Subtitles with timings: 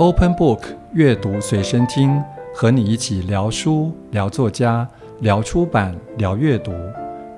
[0.00, 0.62] Open Book
[0.94, 2.24] 阅读随身听，
[2.54, 4.88] 和你一起聊书、聊作家、
[5.20, 6.72] 聊出版、聊阅读，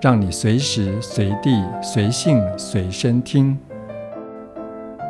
[0.01, 3.59] 让你随时随地随性随身听。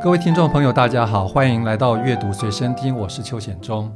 [0.02, 3.93] 各位听众朋友，大家好，欢迎来到阅读随身听，我是邱显忠。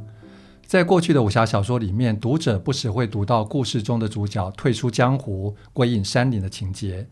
[0.67, 7.07] 在过去的武侠小说里面，读者不时会读到故事中的主角退出江湖、归隐山林的情节，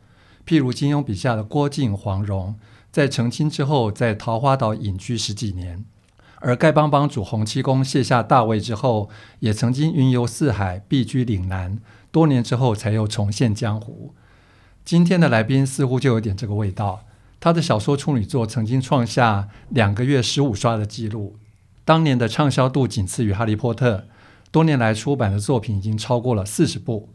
[0.46, 2.54] 譬如金庸笔下的郭靖、黄蓉，
[2.92, 5.84] 在成亲之后，在桃花岛隐居十几年。
[6.40, 11.80] 而丐帮帮主洪七公卸下大位之后，也曾经云游四海，避居岭南，
[12.12, 14.14] 多年之后才又重现江湖。
[14.84, 17.06] 今天的来宾似乎就有点这个味道。
[17.40, 21.38] 他的小说处女作曾经创下两个月十五刷的记录，
[21.84, 23.98] 当年的畅销度仅次于《哈利波特》。
[24.52, 27.10] 多年来出版的作品已经超过了四十部。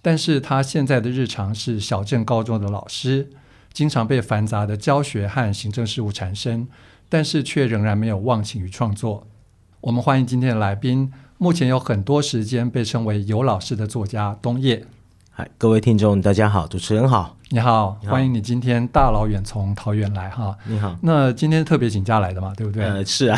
[0.00, 3.30] 但是他现在的日常是小镇高中的老师，
[3.72, 6.68] 经常被繁杂的教学和行政事务缠身。
[7.14, 9.24] 但是却仍然没有忘情于创作。
[9.82, 14.84] 我们欢迎今天的来宾，目前有很多时间被称为“游老师”的作家东叶。
[15.36, 17.36] 嗨，各位听众，大家好，主持人好。
[17.48, 20.56] 你好，欢迎你今天大老远从桃园来哈。
[20.64, 22.84] 你好，那今天特别请假来的嘛，对不对？
[22.84, 23.36] 呃，是啊，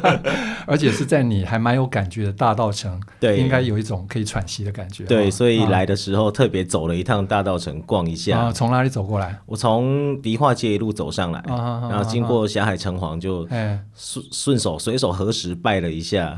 [0.68, 5.04] 而且是在你还蛮有感觉的大道城，对，应该有一种可以喘息的感觉。
[5.04, 8.38] 对，所以来的时候特别走了一趟大道城逛一下。
[8.38, 9.34] 啊，从哪里走过来？
[9.46, 13.48] 我从迪化街一路走上来，然后经过霞海城隍，就
[13.96, 16.36] 顺顺手随手合十拜了一下。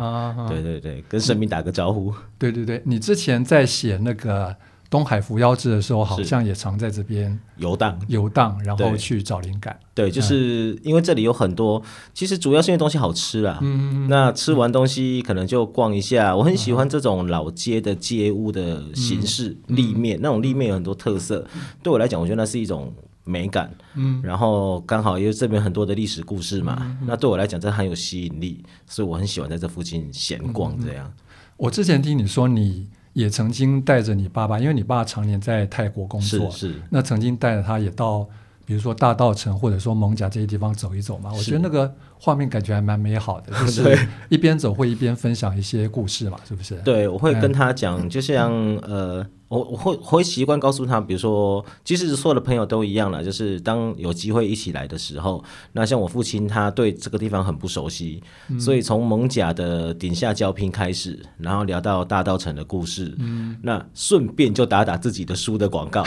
[0.49, 2.15] 对对对，跟神明打个招呼。
[2.39, 4.55] 对对对，你之前在写那个。
[4.95, 9.77] 东海扶摇志的时候，好像也常在这边游荡游荡，然后去找灵感。
[9.93, 13.59] 对，就是因为这里有很多，其实主要是因为东西好吃啊。
[13.61, 16.37] 嗯，那吃完东西可能就逛一下。
[16.37, 21.45] 我很喜欢这种老街的街屋的形式，立面那种立面有很多特色。
[21.83, 23.69] 对我来讲，我觉得那是一种美感。
[23.97, 30.79] 嗯，然后刚好因为这边很多的历史故事嘛，那对我来讲这很有吸引力，所以我很喜欢在这附近闲逛。
[30.81, 31.13] 这样，
[31.57, 32.87] 我之前听你说你。
[33.15, 36.83] 也曾经带着你爸爸，因为你爸常年在泰国工作，是是。
[36.91, 38.29] 那曾经带着他也到，
[38.67, 41.33] 比如说大道城或者说蒙贾这些地方走一走嘛。
[41.33, 41.95] 我觉得那个
[42.25, 46.75] 画面感觉还蛮美好的， 就是一边走会一边分享一些故事嘛，是不是？
[46.77, 49.27] 对，我会跟他讲，就像呃。
[49.49, 66.03] 我我会我会习惯告诉他，比如说，其实所有的朋友都一样了，就是当有机会一起来的时候，那像我父亲，他对这个地方很不熟悉，嗯、所以从蒙甲的顶下交拼开始，然后聊到大稻城的故事，嗯、那顺便就打打自己的书的广告，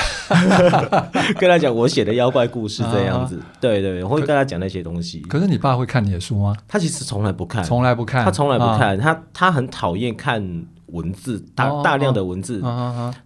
[1.39, 5.19] 跟他讲我写的妖怪故事这样子，对对，我会跟他讲那些东西。
[5.21, 6.55] 可是你爸会看你的书吗？
[6.67, 10.65] 他其实从来不看，从来不看，他从来不看，啊、他他很讨厌看。
[10.93, 12.63] 文字大大量的文字，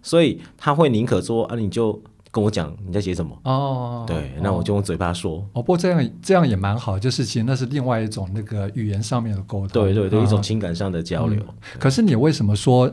[0.02, 1.92] 所以他会宁可说啊，你就
[2.32, 4.04] 跟我讲你在写什么哦。
[4.04, 5.36] 对，哦、那我就用嘴巴说。
[5.52, 11.40] 哦，不过这样这样也蛮好，就是其实那是另外一种那个语言上面的沟通，对对对，哦、一种情感上的交流。
[11.40, 12.92] 嗯、可是你为什么说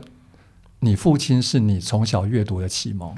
[0.78, 3.12] 你父亲是你从小阅读的启蒙？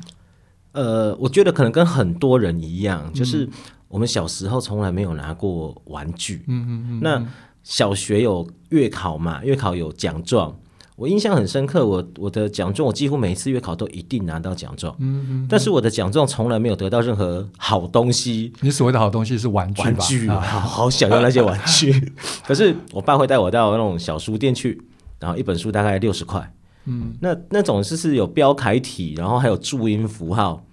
[0.72, 3.46] 呃，我觉得可能跟很多人一样，就是
[3.92, 6.42] 我们小时候从来没有拿过玩具。
[6.48, 7.00] 嗯嗯嗯。
[7.02, 7.22] 那
[7.62, 9.44] 小学有月考嘛？
[9.44, 10.56] 月考有奖状。
[10.96, 14.96] 我印象很深刻，我我的奖状，我几乎每一次月考都一定拿到奖状。
[14.98, 15.46] 嗯嗯。
[15.46, 18.50] 但是我的奖状从来没有得到任何好东西。
[18.60, 19.88] 你所谓的好东西是玩具吧？
[19.90, 22.12] 玩具， 好好想要那些玩具。
[22.48, 24.80] 可是我爸会带我到那种小书店去，
[25.20, 26.50] 然后一本书大概六十块。
[26.86, 27.12] 嗯。
[27.20, 30.64] 那那种是是有标楷体，然后还有注音符号。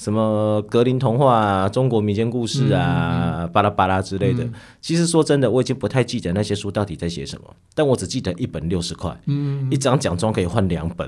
[0.00, 4.42] 什么格林童话啊，中国民间故事啊，巴拉巴拉之类的。
[4.42, 11.06] 嗯、其实说真的，我已经不太记得那些书到底在写什么，但我只记得一本六十块，嗯、一张奖状可以换两本，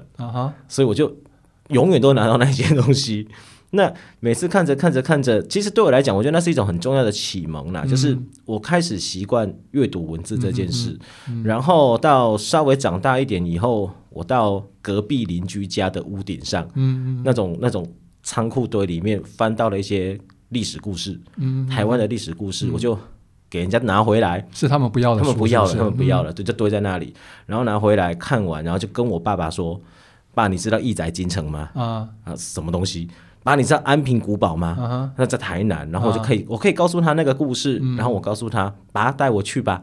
[0.68, 1.10] 所以我就
[1.70, 3.26] 永远都拿到那些东西。
[3.74, 8.14] 那每次看着看着看着，其实对我来讲，我觉得那是一种很重要的启蒙啦，嗯、就是
[8.44, 10.90] 我开始习惯阅读文字这件事。
[10.90, 17.90] 嗯嗯嗯、然后到稍微长大一点以后，我到隔壁邻居家的屋顶上，嗯嗯、那种那种。
[18.22, 20.18] 仓库堆里面翻到了一些
[20.50, 22.98] 历史故事，嗯，台湾的历史故事，我就
[23.50, 27.12] 给人家拿回来，是他们不要的，他们不要了，他们不要了，就就堆在那里，
[27.46, 29.80] 然后拿回来看完，然后就跟我爸爸说
[30.34, 31.70] ：“爸，你知道义载金城吗？
[31.74, 32.08] 啊。
[32.24, 33.08] 啊，什么东西？
[33.42, 35.12] 爸，你知道安平古堡吗？
[35.16, 39.82] 那在台南，然后我就可以，我可以告诉他那个故事，然后我告诉他，爸，带我去吧。”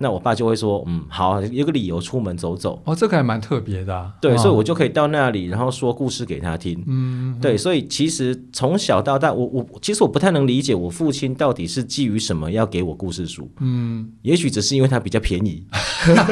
[0.00, 2.80] 那我爸就会说，嗯，好，有个理由出门走走。
[2.84, 4.12] 哦，这个还蛮特别的啊。
[4.20, 6.80] 对，哦、所以我就可以到那里，然后说故事给他听。
[6.86, 13.50] 嗯，对，所以其实从小到大，我我其实我不太能理解我父亲到底是基于什么要给我故事书。
[13.58, 15.64] 嗯， 也许只是因为它比较便宜，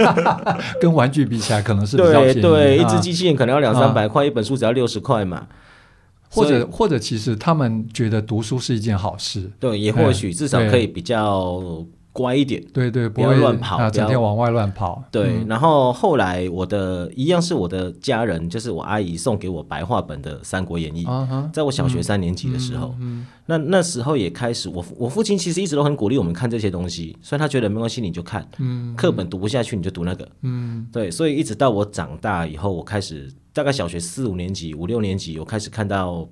[0.81, 2.41] 跟玩具比起来可能是比较便宜。
[2.41, 5.45] 对对，一只机器人可能要两三百块，啊、一本书只要六十块嘛。
[6.29, 9.51] 或者或者，其实他们觉得读书是一件好事。
[9.59, 11.85] 对，也或许至少可以比较。
[12.17, 15.05] 乖一点，对对，不要乱跑，啊，整天往外乱跑。
[15.11, 21.05] 对，然后后来我的一样是我的家人，就是我阿姨送给我白话本的《三国演义》，
[21.53, 22.95] 在我小学三年级的时候，
[23.45, 28.49] 那那时候也开始，我我父亲其实一直都很鼓励我们看这些东西，所以他觉得没关系，你就看，
[28.97, 30.27] 课本读不下去你就读那个，
[30.91, 36.27] 对，所以一直到我长大以后，我开始大概小学四五年级、五六年级，我开始看到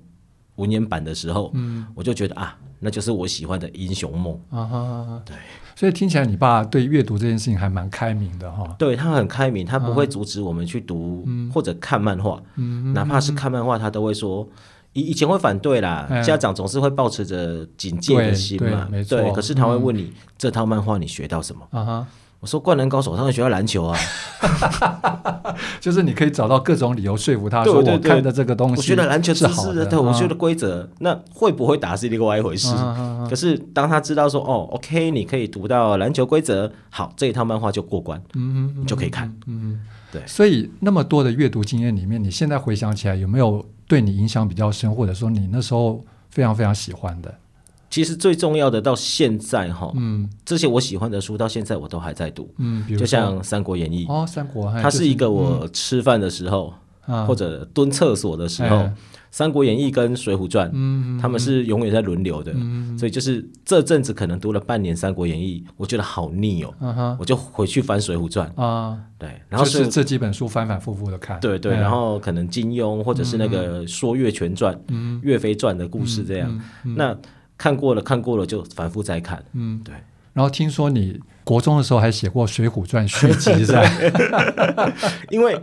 [0.55, 1.53] 文言版的时候，
[1.93, 4.39] 我就觉得啊，那就是我喜欢的英雄梦。
[4.49, 5.35] 啊，对。
[5.75, 8.75] 所以听起来，你爸对阅读这件事情还蛮开明的哈。
[8.79, 14.47] 对，他很开明，他不会阻止我们去读或者看漫画，嗯、哪怕是看漫画，他都会说。
[14.93, 18.87] 以以前会反对啦，嗯、家长总是会抱持着警戒的心嘛。
[18.89, 21.67] 对，对，可是他会问你、嗯、这套漫画你学到什么？
[21.71, 22.07] 啊哈
[22.45, 23.97] 我说《灌篮高手》，他们学校篮球啊，
[25.81, 32.71] 就是你可以找到各种理由说服他说，我看的这个东西，我觉得篮球是好的，对，我觉得规则，那会不会打是另外一回事。
[33.27, 39.81] 可是当他知道说，哦，OK，你可以读到篮球规则，好，这一套漫画就过关，嗯，你就可以看，嗯，
[40.11, 40.21] 对。
[40.27, 47.33] 所以那么多的阅读经验里面，你现在回想起来，有没有对你影响比较深，或者说你那时候非常非常喜欢的？
[47.95, 56.73] 其实最重要的到现在哈，嗯，这些我喜欢的书到现在我都还在读，嗯，就像《三国演义》哦，《三国》它是一个我吃饭的时候
[57.25, 58.75] 或者蹲厕所的时候，
[59.31, 62.53] 《三国演义》跟《水浒传》，嗯，他们是永远在轮流的，
[62.99, 74.75] 所以就是这阵子可能读了半年《三国演义》，我觉得好腻哦，我就回去翻《水浒传》啊，对，然后是这几本书反反复复的看，对对，然后可能金庸或者是那个《说岳全传》、
[75.23, 77.17] 《岳飞传》的故事这样，那。
[77.57, 79.43] 看过了，看过了就反复再看。
[79.53, 79.93] 嗯，对。
[80.33, 84.91] 然后听说你国中的时候还写过《水浒传》续集，是吧？
[85.31, 85.57] 因为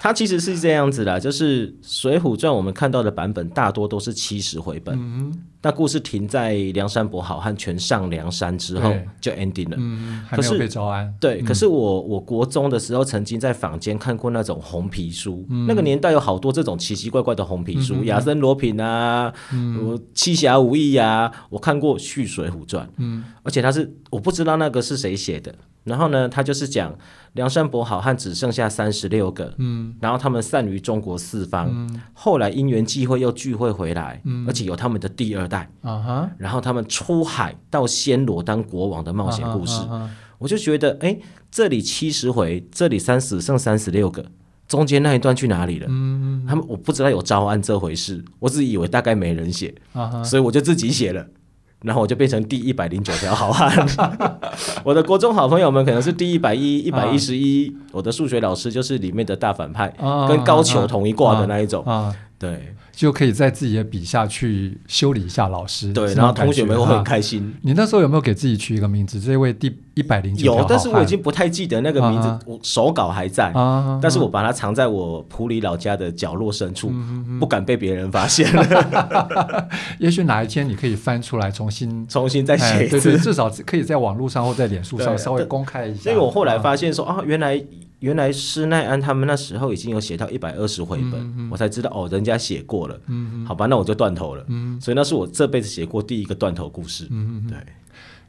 [0.00, 4.98] 它其实是这样子的，就是《水浒传》我们看到的版本大多都是七十回本。
[4.98, 5.32] 嗯
[5.66, 11.12] 那故事停在梁山伯好汉全上梁山之后就 ending 了，嗯，可是被招安。
[11.18, 19.34] 对，可是我我国中的时候曾经在坊间看过那种红皮书，那个年代有好多这种奇奇怪怪的红皮书，亚森罗品啊，
[20.14, 25.52] 七侠五义啊，我看过《续水浒传》，嗯，而且他是我不知道那个是谁写的。
[25.86, 26.92] 然后呢，他就是讲
[27.34, 39.80] 梁山伯好汉只剩下三十六个，嗯，然后他们散于中国四方，嗯，后来因缘际会又聚会回来，嗯，而且有他们的第二代，啊哈，然后他们出海到暹罗当国王的冒险故事，
[40.38, 41.16] 我就觉得，哎，
[41.52, 44.26] 这里七十回，这里三十剩三十六个，
[44.66, 45.86] 中间那一段去哪里了？
[45.88, 51.24] 嗯，他们我不知道有招安这回事，我只以为大概没人写，啊哈，所以我就自己写了。
[51.82, 53.86] 然后我就变成第一百零九条好汉，
[54.82, 59.92] 我的国中好朋友们可能是第一百一、一百一十一，我的数学老师就是里面的大反派，
[60.28, 61.84] 跟高俅同一挂的那一种，
[62.38, 62.74] 对。
[62.92, 67.54] 就可以在自己的笔下去修理一下老师，对，然后同学们会很开心。
[67.60, 69.20] 你那时候有没有给自己取一个名字？
[69.20, 73.52] 这位第一百零九条有，但是我已经不太记得那个名字，我手稿还在，
[74.00, 76.90] 但是我把它藏在我普里老家的角落深处，
[77.38, 78.50] 不敢被别人发现。
[80.00, 86.04] 也许哪一天你可以翻出来重新重新再写一次，对，至少可以在网络上或在脸书上稍微公开一下。
[86.04, 87.62] 所以我后来发现说啊，原来。
[88.00, 93.00] 原来施耐庵他们那时候已经有写到一百二十回本，我才知道哦，人家写过了。
[93.06, 94.44] 嗯嗯、好吧，那我就断头了。
[94.48, 97.06] 嗯、所以那是我这辈子写过第一个断头故事。
[97.10, 97.58] 嗯嗯、对，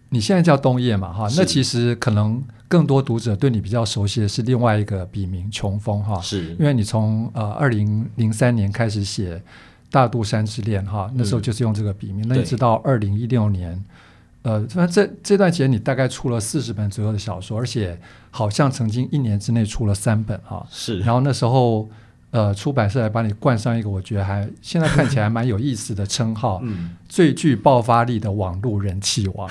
[0.10, 1.12] 你现在叫冬夜嘛？
[1.12, 6.20] 哈，那其实可能更多读者对你比较熟悉的是另外一个笔名穷峰哈。
[6.22, 9.36] 是，因为你从呃二零零三年开始写
[9.92, 13.84] 《大肚山之恋》哈，那时候就是用这个笔名，嗯、那一直到二零一六年。
[14.44, 18.00] 呃，反正这这段时间你大概出了四十本左右的小说，而且
[18.32, 20.66] 好像曾经一年之内出了三本哈。
[20.70, 21.00] 是。
[21.00, 21.90] 然后那时候，
[22.32, 29.50] 呃，出版社还把你冠上一个我觉得还现在看起来蛮有意思的称号， 嗯，最具爆发力的网络人气王。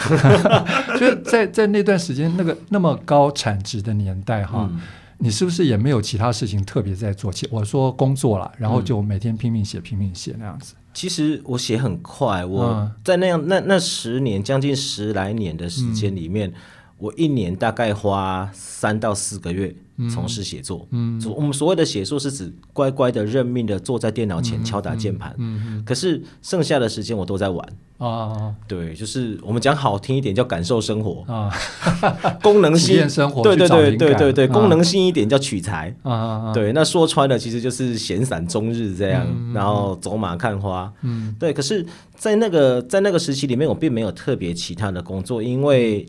[0.99, 4.81] 就在在那段时间，那个那么高产值的年代哈，嗯、
[5.19, 7.33] 你是不是也没有其他事情特别在做？
[7.51, 10.75] 我说工作了，然后就每天拼命写，拼命写那样子。
[10.93, 16.55] 其实我写很快，我在那样那那十年将近十来年的时间里面，嗯、
[16.99, 19.75] 我一年大概花三到四个月
[20.13, 20.87] 从事写作。
[20.91, 25.35] 嗯，我们所谓的写作是指乖乖的认命的坐在电脑前敲打键盘。
[25.39, 27.67] 嗯，可是剩下的时间我都在玩。
[27.99, 31.25] 啊，对，就是我们讲好听一点叫感受生活。
[31.33, 31.51] 啊，
[32.43, 35.97] 功能性生活，对对对对对对，功能性一点叫取材。
[36.03, 41.55] 啊，对，那说穿了其实就是闲散终日这样，然后走马看花，嗯，对。
[41.55, 46.07] 可是，在那个在那个时期里面，我并没有特别其他的工作，因为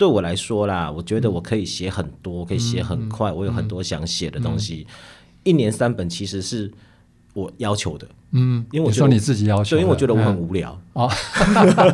[0.00, 4.86] 对我来说啦，我觉得我可以写很多，可以写很快，我有很多想写的东西，
[5.44, 6.72] 一年三本其实是。
[7.34, 8.06] 我要求的。
[8.32, 10.80] 嗯，因为我说你自己要求，对，因为我觉得我很无聊。
[10.92, 11.10] 哦，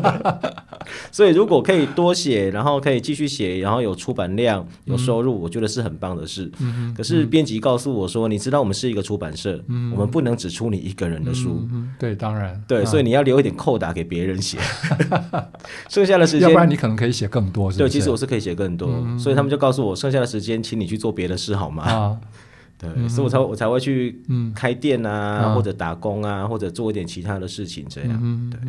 [1.11, 6.53] 所以如果可以多写，然后可以继续写，然后有出版量、有收入，我觉得是很棒的事。
[6.59, 9.59] 嗯，可是编辑告诉我说，你知道我们是一个出版社，
[9.93, 11.67] 我们不能只出你一个人的书。
[11.73, 14.59] 嗯，对，当然，对，所以你要留一点扣打给别人写，
[15.89, 17.73] 剩下的时间，要不然你可能可以写更多。
[17.73, 22.19] 对，其实我是可以写更多，所以他们就告诉我，剩下的时间，请你去做别的事好吗？
[22.77, 22.79] 啊。
[22.79, 24.21] 对，嗯、所以我才我才会去
[24.55, 28.21] 开店啊，嗯、或者打工啊，嗯、或者做一点其他的事情，这样。
[28.23, 28.61] 嗯、对，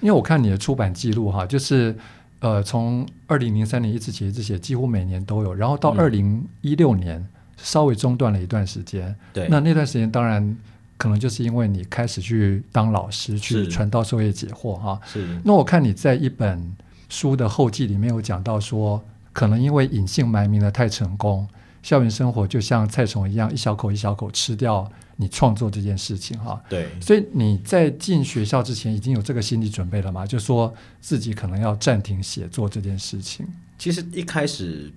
[0.00, 1.96] 因为我看你的出版记录哈，就是
[2.40, 9.14] 呃，从二零零三年一直写一直写，几乎每年都有，然后到二零一六年、嗯、稍微中断了一段时间。
[9.32, 10.54] 对，那那段时间当然
[10.98, 15.00] 可能就是因为你开始去当老师，去传道授业解惑哈。
[15.06, 15.26] 是。
[15.42, 16.76] 那我看你在一本
[17.08, 21.48] 书的后记里面有讲到说，可能因为隐姓埋名的太成功。
[21.86, 26.60] 校园生活就像菜虫一样，一小口一小口吃掉你创作这件事情哈。
[26.68, 30.26] 对，所以你在进学校之前已经有这个心理准备了吗？
[30.26, 33.46] 就说自己可能要暂停写作这件事情。
[33.78, 34.92] 其实一开始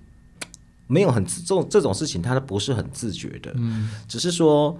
[0.88, 3.52] 没有很这种这种事情，它不是很自觉的。
[3.54, 4.76] 嗯，只是说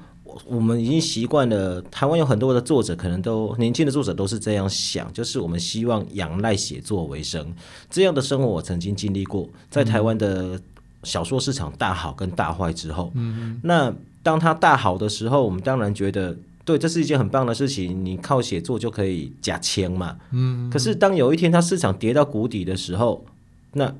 [0.47, 1.81] 我们已经习惯了。
[1.93, 7.55] 台湾有很多的作者，可能都年轻的作者都是这样想，就是我们希望仰赖写作为生。
[7.88, 10.62] 这样的生活我曾经经历过，在台湾的、嗯。
[11.02, 13.92] 小说市场大好跟大坏之后，嗯，那
[14.23, 20.71] 当它大好的时候，我们当然觉得对，这是一件很棒的事情，你靠写作就可以假签嘛，嗯哼。
[20.71, 23.25] 可是当有一天它市场跌到谷底的时候，
[23.73, 23.92] 那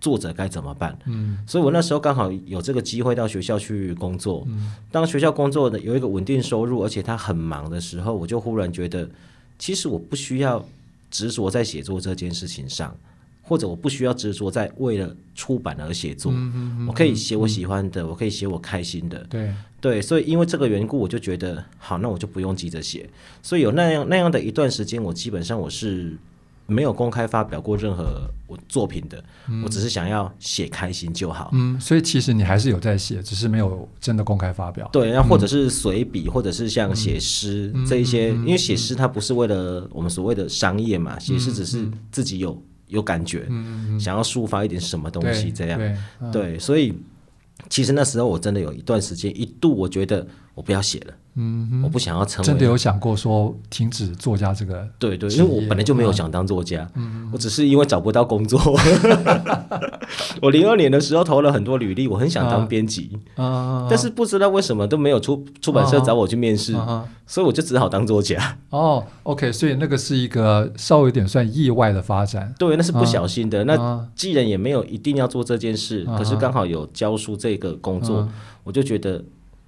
[0.00, 0.96] 作者该怎么办？
[1.06, 9.10] 嗯，所以我那时候刚好有这个机会到学校去工作，嗯，当学校工作的有一个稳定收入，而且他很忙的时候，我就忽然觉得，
[9.58, 10.64] 其实我不需要
[11.10, 12.94] 执着在写作这件事情上。
[13.46, 16.32] 或者我不需要执着在为了出版而写作，
[16.88, 19.18] 我可以写我喜欢的，嗯、我可以写我开心的。
[19.28, 23.06] 对对，所以因为这个缘故，我就觉得好，那我就不用急着写。
[23.42, 26.16] 所以有那样那样的一段时间，我基本上我是
[26.64, 29.22] 没有公开发表过任何我作品的。
[29.50, 31.50] 嗯、我只是想要写开心就好。
[31.52, 34.88] 嗯，所以其实你还是有在写，只是没有真的公开发表。
[34.90, 42.58] 对，那或者是随笔，嗯、或者是像写诗、嗯、这一些，嗯、因为写诗它不是为了我们所谓的商业嘛，写诗只是自己有。
[42.94, 45.78] 有感觉，嗯、想要抒发一点什么东西，这样。
[46.32, 46.94] 对，所以
[47.68, 51.14] 其实那时候我真的有一段时间，一度我觉得我不要写了。
[51.36, 58.60] 嗯，我不想要成为真的有想过说停止作家这个对对，因为我本来就没有想当作家，嗯，我只是因为找不到工作。
[60.40, 66.72] 我零二年的时候投了很多履历，我很想当编辑，啊，但是不知道为什么都没有出出版社找我去面试，
[67.26, 68.56] 所以我就只好当作家。
[68.70, 73.64] 哦，OK，所以那个是一个稍微有点算意外的发展，对，那是不小心的。
[73.64, 78.28] 那既然也没有一定要做这件事，可是刚好有教书这个工作，
[78.62, 79.24] 我就觉得。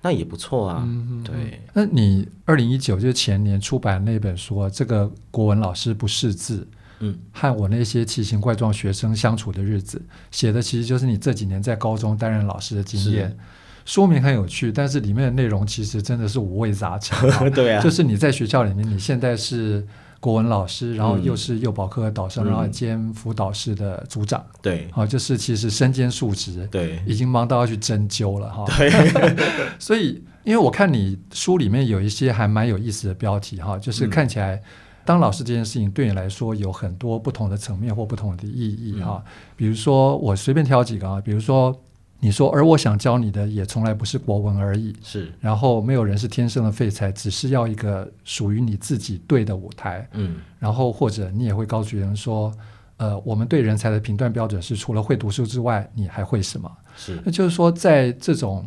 [0.07, 1.61] 那也不错啊，嗯、对。
[1.73, 6.65] 那你二零一九就是前年出版那本书，这个国文老师不识字，
[7.01, 13.29] 嗯，和我那些奇形怪状学生相处的日子，写的其实就是你这几年在高中担任老师的经验。
[13.29, 13.37] 是
[13.85, 17.29] 说明很有趣，但是里面的内容其实真的是五味杂陈。
[17.51, 19.85] 对啊，就是你在学校里面，你现在是。
[20.21, 28.65] 国文老师，然后又是幼保科的导生，嗯、然后兼辅导室的组长，对，好，就是其实身兼数职，对，已经忙到要去针灸了哈。
[28.77, 29.37] 对，
[29.79, 34.61] 所以因为我看你书里面有一些还蛮有意思的标题哈，就是看起来
[35.05, 39.23] 当老师这件事情对你来说有很多不同的层面或不同的意义哈。
[39.25, 41.79] 嗯、比如说我随便挑几个啊，比如说。
[42.19, 44.97] 你说，而我想教你的也从来不是国文而已。
[45.03, 50.09] 是，然后没有人是天生的废材，只是要一个属于你自己对的舞台。
[50.13, 52.51] 嗯，然后或者你也会告诉别人说，
[52.97, 56.71] 呃，我们对人才的评断标准是除了会读书之外，你还会什么？
[56.97, 58.67] 是，那就是说，在这种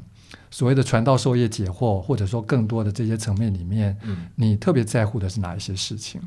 [0.52, 6.22] 所谓的传道授业解惑，或者说更多的这些层面里面，嗯，你特别在乎的是哪一些事情？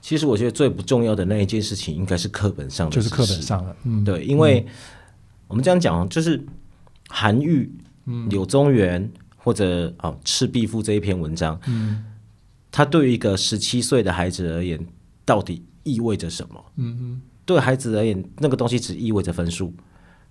[0.00, 3.76] 其实我觉得最不重要的那一件事情，应该是课本上的，就是课本上的。
[3.82, 4.64] 嗯，对，因为
[5.48, 6.40] 我们这样讲，就是。
[7.12, 7.68] 韩愈、
[8.28, 12.04] 柳宗元或者哦《赤壁赋》这一篇文章，嗯，
[12.70, 14.78] 他对于一个十七岁的孩子而言，
[15.24, 16.64] 到底意味着什么？
[16.76, 19.74] 嗯哼，对孩子而言，那个东西只意味着分数，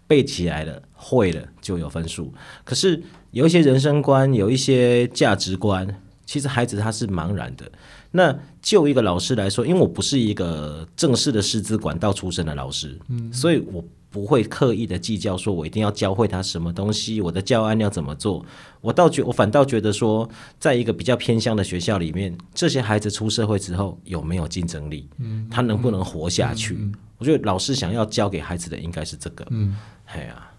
[0.08, 2.34] 背起来了、会了就有分数。
[2.64, 7.70] 可是有一些人生观、有一些价值观，其实孩子他是茫然的。
[8.12, 13.84] 那就一个老师来说，因为我不是一个正式的师资管道出身的老师，嗯，所以我。
[14.10, 18.44] 不会刻意的计较，说我一定要教会他什么东西，我的教案要怎么做。
[18.82, 20.28] 我倒觉，我反倒觉得说，
[20.60, 25.08] 在一个比较偏向的学校里面，这些孩子出社会之后有没有竞争力？
[25.20, 26.74] 嗯，他能不能活下去？
[26.74, 29.46] 嗯嗯嗯、我觉得老师想要教给孩子的应该是这个。
[29.52, 29.76] 嗯，
[30.06, 30.52] 哎呀、啊，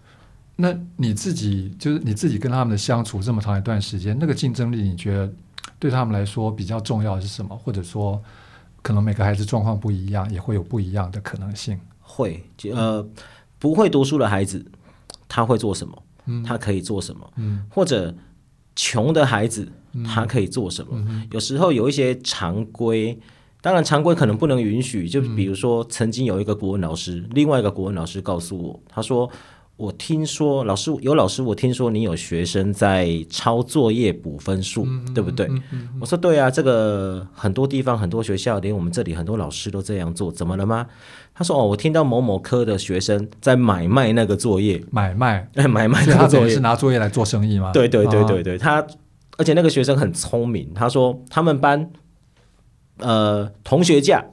[0.55, 5.33] 那你自己就是你自己跟他们的相处这么长一段时间，那个竞争力，你觉得
[5.77, 7.57] 对他们来说比较重要的是什么？
[7.57, 8.21] 或者说，
[8.81, 11.77] 可能每个孩子状况不一样，也会有不一样的可能性。
[11.99, 12.43] 会，
[12.73, 13.07] 呃，
[13.61, 14.65] 不会读书的孩子，
[15.29, 16.03] 他会做什么？
[16.25, 17.31] 嗯，他可以做什么？
[17.37, 18.13] 嗯，或者
[18.75, 19.71] 穷的孩子，
[20.03, 20.91] 他可以做什么？
[21.07, 23.17] 嗯，有时候有一些常规，
[23.61, 25.07] 当然常规可能不能允许。
[25.07, 29.31] 就比如说，曾经有一个国文老师，另外一个国文老师告诉我，他说。
[29.81, 35.47] 我听说老师有老师，我听说你有学生在抄作业补分数，嗯、对不对？
[35.47, 40.85] 嗯嗯嗯、我说对啊，这个很多地方很多学校，连我们这里很多老师都这样做，怎么了吗？
[41.33, 47.71] 他说哦，我听到某某科的学生在买卖那个作业，买卖，哎， 买卖那个作业，是拿作业来做生意吗？
[47.73, 48.85] 对对对对对，他
[49.39, 51.89] 而且那个学生很聪明，他说他们班
[52.99, 54.25] 呃同学价，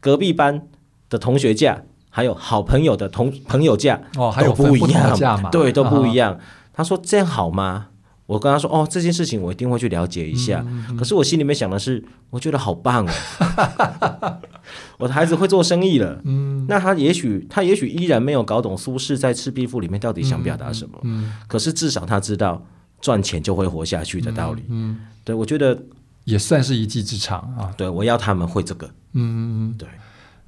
[0.00, 0.66] 隔壁班
[1.10, 1.82] 的同学价。
[2.18, 5.50] 还有好朋友的同朋友价哦，还有不一样嘛？
[5.50, 6.36] 对，都不一样。
[6.72, 7.90] 他说这样好吗？
[8.26, 10.66] 我跟他说哦，这件事情我一定会去了解一下。
[10.98, 14.40] 可是我心里面想的是，我觉得好棒哦，
[14.98, 16.20] 我的孩子会做生意了。
[16.24, 20.98] 嗯，那他也许他也许依然没有搞懂苏轼在《赤壁赋》里面到底想表达什么。
[21.04, 22.60] 嗯，可是至少他知道
[23.00, 24.64] 赚钱就会活下去的道理。
[24.68, 25.80] 嗯，对，我觉得
[26.24, 27.70] 也算是一技之长啊。
[27.76, 28.90] 对，我要他们会这个。
[29.12, 29.88] 嗯，对。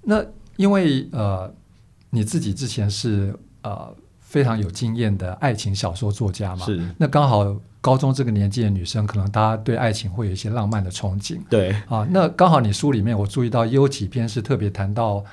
[0.03, 0.21] 那
[0.57, 1.55] 因为呃。
[2.11, 6.67] 你自己之前是呃非常有经验的爱情小说作家嘛？
[6.67, 6.81] 是。
[6.99, 11.39] 那刚好高中这个年纪的女生，可能大家对爱情会有一些浪漫的憧憬。
[11.49, 11.71] 对。
[11.89, 15.25] 啊，那刚好你书里面我注意到有几篇是特别谈到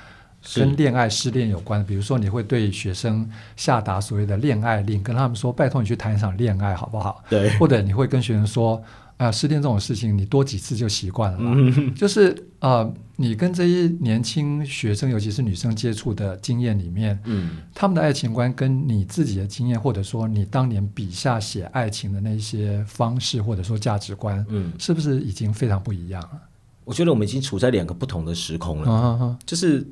[0.54, 7.22] 跟恋爱失恋有关的，比如说你会对学生下达所谓的恋爱令，跟他们说拜托你去谈一场恋爱好不好？
[7.28, 7.50] 对。
[7.58, 8.82] 或者你会跟学生说。
[9.18, 11.38] 啊，失恋这种事情，你多几次就习惯了。
[11.42, 26.40] 嗯、就是呃，你跟这些年轻学生，尤其是女生接触的经验里面，嗯，他们的爱情观跟你自己的经验，或者说你当年笔下写爱情的那些方式，或者说价值观，嗯，是不是已经非常不一样了？
[26.84, 29.36] 我觉得我们已经处在两个不同的时空了。
[29.44, 29.84] 就是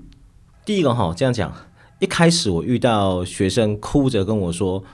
[0.65, 1.53] 第一个哈，这样讲，
[1.99, 4.85] 一开始我遇到学生哭着跟我说。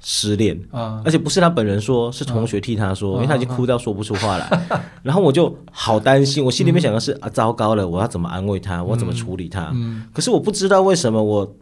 [0.00, 4.48] 失恋啊，而且不是他本人说，是同学替他说，因为他已经哭到说不出话来。
[5.02, 9.74] 然后我就好担心，我心里面想的是啊，糟糕了，我要怎么安慰他，我要怎么处理他？
[10.12, 11.56] 可是我不知道为什么，我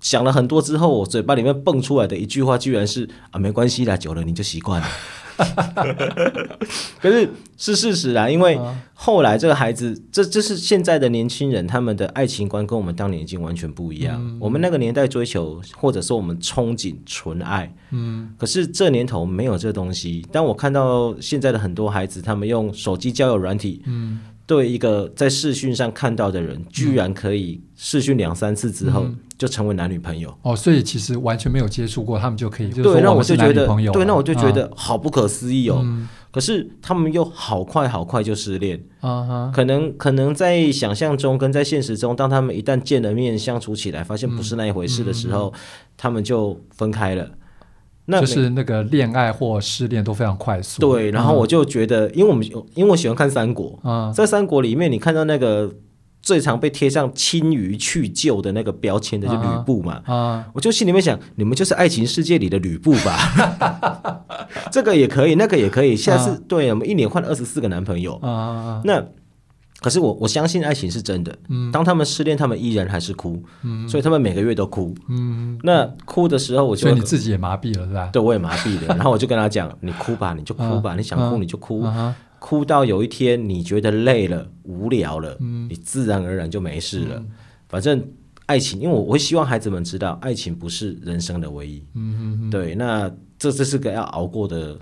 [0.00, 4.86] 想了很多之后，我嘴巴里面蹦出来的一句话，居然是啊，没关系啦，久了你就习惯了。
[7.00, 8.58] 可是是事实啊，因为
[8.94, 14.16] 后来这个孩子，这这是现在的年轻人，他们的爱情观跟我们当年已经完全不一样。
[14.20, 20.26] 嗯、我们那个年代追求或者说我们憧憬纯爱，嗯，可是这年头没有这东西。
[20.30, 24.20] 当我看到现在的很多孩子，他们用手机交友软体，嗯。
[24.50, 29.06] 对一个在视讯上看到的人，居然可以视讯两三次之后
[29.38, 30.28] 就成为男女朋友。
[30.42, 35.82] 嗯、哦，所以其实完全没有接触过，他们就可以对，那我就觉得对，那我就觉得好不可思议哦。
[35.84, 38.82] 嗯、可是他们又好快好快就失恋，
[39.54, 45.54] 可能可能在想象中跟在现实中，当他们一旦见了面相处起来，发现不是那一回事的时候，
[45.96, 47.30] 他们就分开了。
[48.10, 50.80] 那就是那个恋爱或失恋都非常快速。
[50.80, 52.44] 对，然后我就觉得，因为我们
[52.74, 55.72] 因为我喜欢看三国，嗯、在三国里面，你看到那个
[56.20, 60.02] 最常被贴上“亲于去旧”的那个标签的，就吕布嘛。
[60.04, 63.16] 啊、我就心里面想，你们就是爱情世界里的吕布吧？
[64.72, 65.94] 这个也可以，那个也可以。
[65.96, 68.14] 下次、啊、对，我们一年换二十四个男朋友。
[68.16, 69.02] 啊、那。
[69.80, 71.34] 可是我我相信爱情是真的。
[71.48, 73.42] 嗯，当他们失恋，他们依然还是哭。
[73.62, 74.94] 嗯，所以他们每个月都哭。
[75.08, 78.10] 嗯，那哭的时候，我就所以你自己也麻痹了，是吧？
[78.12, 78.88] 对，我也麻痹了。
[78.94, 81.84] 然后我就跟他讲：“你哭吧，你就哭吧，你想哭你就哭。
[82.38, 85.36] 哭到有一天你觉得累了、无聊了，
[85.68, 87.22] 你自然而然就没事了。
[87.68, 88.02] 反正
[88.46, 91.82] 爱情，因为我我会希望孩子们知道，爱情不是人生的唯一。
[91.94, 94.78] 嗯嗯，对，那这这是个要熬过的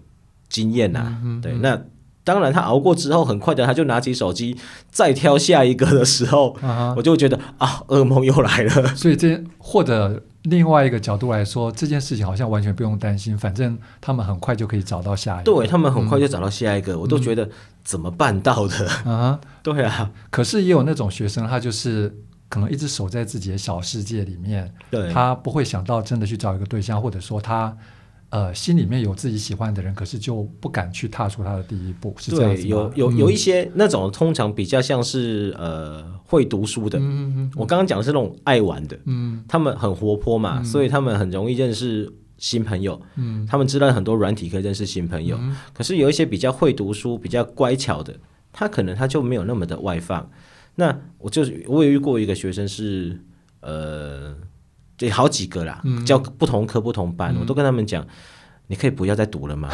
[0.48, 1.16] 经验呐。
[1.40, 1.80] 对，那。
[2.28, 4.54] 当然，他熬过之后，很快的他就拿起手机
[4.90, 8.94] 再挑下一个的时候，啊、我就觉得啊，噩梦又来了。
[8.94, 15.44] 所以这或者另外一个角度来说，这件事情好像完全不用担心，反正他们很快就可以找到下一个。
[15.44, 17.48] 对，他们很快就找到下一个，嗯、我都觉得
[17.82, 18.86] 怎么办到的？
[19.10, 20.10] 啊， 对啊。
[20.28, 22.14] 可是也有那种学生，他就是
[22.50, 27.74] 可能一直守在自己的小世界里面，对，他不会想到真的去找一个对象，或者说他。
[28.30, 48.14] 呃，心里面有自己喜欢的人，可是就不敢去踏出他的第一步，是这样子有有有一些那种通常比较像是呃会读书的，嗯嗯嗯，我刚刚讲的是那种爱玩的，嗯，他们很活泼嘛，嗯，所以他们很容易认识新朋友，嗯，他们知道很多软体可以认识新朋友，嗯，可是有一些比较会读书、比较乖巧的，
[48.52, 50.30] 他可能他就没有那么的外放。
[50.74, 53.18] 那我就我也遇过一个学生是
[53.60, 54.36] 呃。
[54.98, 58.04] 对，好几个啦，教不同科不同班，嗯、我都跟他们讲，
[58.66, 59.70] 你可以不要再读了吗？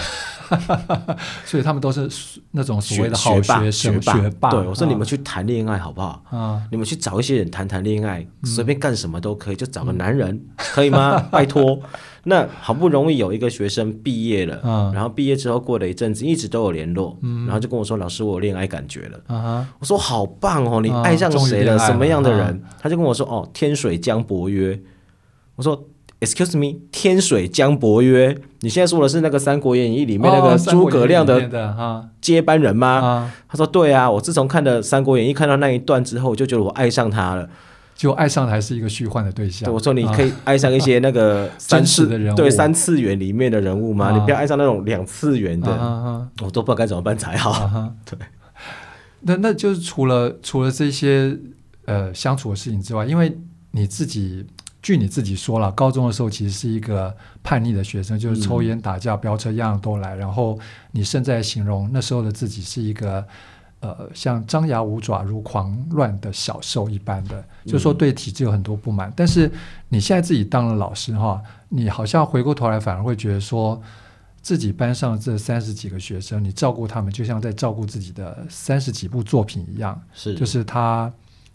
[1.46, 2.08] 所以他们都是
[2.50, 4.12] 那种所谓的好学生、学霸。
[4.12, 6.22] 学霸对，我说你们去谈恋爱好不好？
[6.30, 11.18] 啊，你们去找一些人谈谈恋爱，随便干什么都可以，就找个男人，可以吗？
[11.32, 11.80] 拜托。
[12.26, 14.60] 那好不容易有一个学生毕业了，
[14.94, 21.78] 然后毕业之后过了一阵子，一直都有联络，然后就跟我说：“老师，我有恋爱感觉了。”我说：“好棒哦，你爱上谁了？
[21.78, 24.78] 什么样的人？”他就跟我说：“哦，天水江伯约。”
[25.56, 25.84] 我说。
[26.20, 33.00] Excuse me，天水江伯约，你现在说的是那个《三国演义》里面那个诸葛亮的接班人吗？
[33.02, 37.46] 哦、他说：“对啊，我自从看了《三国演义》，看到那一段之后，我就觉得我爱上他了。
[37.94, 39.66] 就爱上的还是一个虚幻的对象。
[39.66, 44.06] 对”我说：“你可以爱上一些那个三次 的人物，对三次元里面的人物吗？
[44.06, 47.50] 啊、你不要爱上那种两次元的，啊、我都不知道该怎么办才好。
[47.50, 48.18] 啊” 对，
[49.20, 51.36] 那那就是除了除了这些
[51.84, 53.36] 呃相处的事情之外，因为
[53.72, 54.46] 你自己。
[54.84, 60.14] 据你自己说了，高中的时候其实是一个叛逆的学生，就是抽烟打架、飙车，样样都来。
[60.14, 60.58] 然后
[60.90, 63.26] 你现在形容那时候的自己是一个，
[63.80, 69.10] 呃，像张牙舞爪、如狂乱的小兽一般的，就是说对体制有很多不满。
[69.16, 69.50] 但是
[69.88, 73.80] 你现在自己当了老师哈，你好像回过头来反而会觉得说，
[74.42, 81.10] 自己班上这三十几个学生，你照顾他们就像在照顾自己的三十几部作品一样，是，就是他。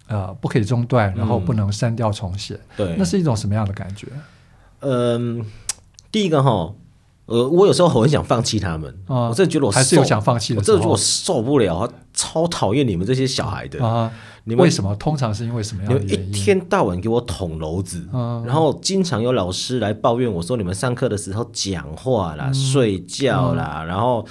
[0.10, 2.56] 呃，不可以中断，然后不能删掉重写。
[2.56, 4.08] 嗯、对，那是一种什么样的感觉？
[4.82, 5.46] 嗯，
[6.12, 6.74] 第一个哈，
[7.28, 8.90] 呃，我有时候很想放弃他们。
[9.06, 10.60] 啊、我真的觉得我还是有想放弃的。
[10.60, 13.86] 我真的觉得我受不了，超讨厌你们这些小孩的。
[13.86, 14.12] 啊，
[14.46, 14.96] 你们为什么？
[14.96, 16.12] 通常是因为什么样的原因？
[16.12, 24.26] 你们一天到晚给我捅娄子，啊、然后经常有老师来抱怨我说，你们上课的时候讲话啦、嗯、睡觉啦，嗯、然后。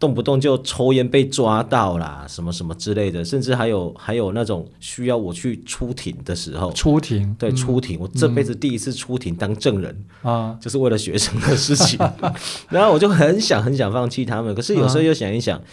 [0.00, 11.98] 动不动就抽烟被抓到啦，什么什么之类的，甚至还有还有那种需要我去出庭的时候，出庭对、嗯、出庭，我这辈子第一次出庭当证人啊，就是为了学生的事情。
[12.70, 15.64] 然后我就很想很想放弃他们，可是有时候又想一想，啊、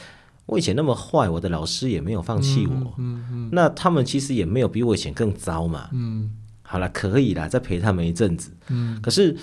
[0.45, 5.87] 我以前那么坏，我的老师也没有放弃我，嗯嗯嗯、那他们其实也没有比我以前更糟嘛。
[5.93, 6.29] 嗯，
[6.63, 8.51] 好了，可以啦，再陪他们一阵子。
[8.67, 9.33] 嗯，可是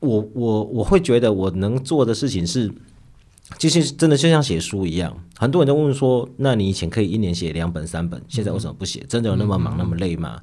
[0.00, 2.68] 我我我会觉得我能做的事情是。
[3.58, 9.04] 其实真的就像写书一样，很多人都问说：“那你以前可以一年写两本、三本，现在为什么不写？
[9.08, 10.40] 真的有那么忙、那么累吗？”，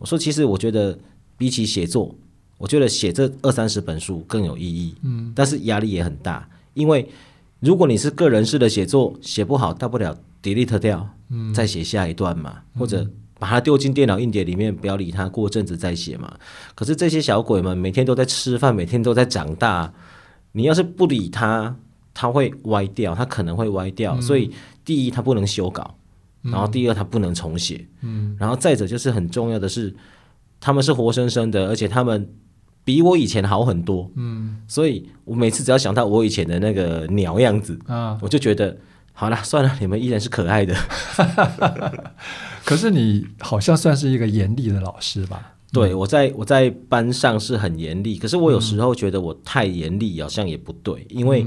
[0.00, 0.98] 我说：“其实我觉得
[1.36, 2.12] 比起写作，
[2.58, 4.94] 我觉得写这二三十本书更有意义。
[5.02, 7.08] 嗯，但是压力也很大，因为
[7.60, 16.36] 如果你是个人式的写作，写不好，大不了 delete 掉，嗯，再写下一段嘛，或者把它丢进电脑硬碟里面，不要理它，过阵子再写嘛。
[16.74, 19.92] 可是这些小鬼们每天都在吃饭，每天都在长大，
[20.52, 21.76] 你要是不理他。”
[22.18, 24.50] 它会歪掉，它可能会歪掉，嗯、所以
[24.86, 25.94] 第一它不能修稿，
[26.44, 29.94] 嗯、然后第二它不能重写，嗯，然后再者就是很重要的是，
[30.58, 32.26] 他们是活生生的，而且他们
[32.84, 38.74] 比我以前好很多，嗯，所以我每次只要想到我以前的那个鸟样子啊，我就觉得
[39.12, 40.74] 好了，算了，你们依然是可爱的。
[42.64, 45.52] 可是你好像算是一个严厉的老师吧？
[45.70, 51.44] 对，我在我在班上是很严厉，可是我有时候觉得我太严厉好像也不对，因为。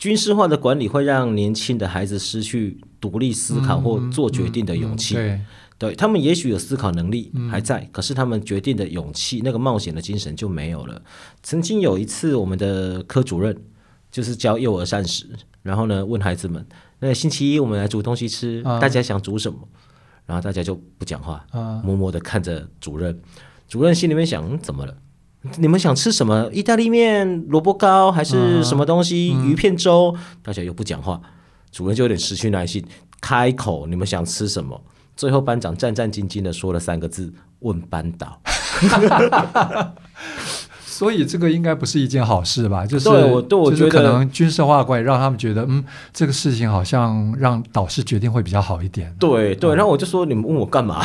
[0.00, 5.14] 军事化的管理会让年轻的孩子失去独立思考或做决定的勇气。
[5.14, 5.40] 对，
[5.76, 11.02] 对他们也许有思考能力还在，嗯、可是他们决定的勇气、那个冒险的精神就没有了。
[11.42, 13.54] 曾经有一次，我们的科主任
[14.10, 15.26] 就是教幼儿膳食，
[15.62, 16.66] 然后呢问孩子们
[16.98, 19.58] ：“那星期一我们来煮东西吃，啊、大家想煮什么？”
[20.24, 23.20] 然后大家就不讲话，啊、默默的看着主任。
[23.68, 24.96] 主任心里面想：“嗯、怎么了？”
[25.56, 26.50] 你们想吃什么？
[26.52, 29.32] 意大利面、萝卜糕还是什么东西？
[29.34, 30.14] 嗯、鱼片粥？
[30.42, 31.20] 大家又不讲话，
[31.72, 32.84] 主任就有点失去耐心，
[33.20, 34.80] 开口：“你们想吃什么？”
[35.16, 38.40] 最后班长战战兢兢的说了三个字：“问班导。
[40.84, 42.84] ”所以这个应该不是一件好事吧？
[42.84, 49.14] 就是对我对我觉得可能军事化管理让他们觉得，嗯，这个事情好像让导师决定会比较好一点。
[49.18, 51.02] 对对，然后我就说：“你们问我干嘛？”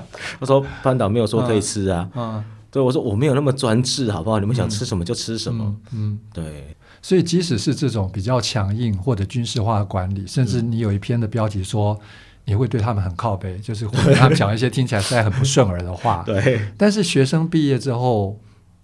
[0.40, 2.08] 我说：“班导没有说可以吃啊。
[2.14, 2.44] 嗯”嗯。
[2.70, 4.38] 对，我说我没有那么专制，好不好？
[4.38, 5.64] 你们想吃什么就吃什么。
[5.92, 6.76] 嗯，嗯对。
[7.02, 11.98] 所以即使是这种比较强硬或者军事化的管理，甚至你有一篇的标题说
[12.44, 16.22] 你会对他们很靠背，就是会跟他们讲一些听起来实在很不顺耳的话。
[16.28, 16.60] 对。
[16.76, 18.38] 但是学生毕业之后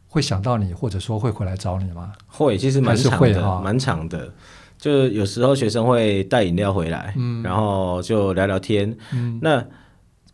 [0.09, 2.11] 会想到你，或者说会回来找你吗？
[2.27, 4.33] 会，其实蛮长的，蛮长的。
[4.79, 8.97] 就有时候学生会带饮料回来，嗯，然后就聊聊天。
[9.13, 9.65] 嗯，那。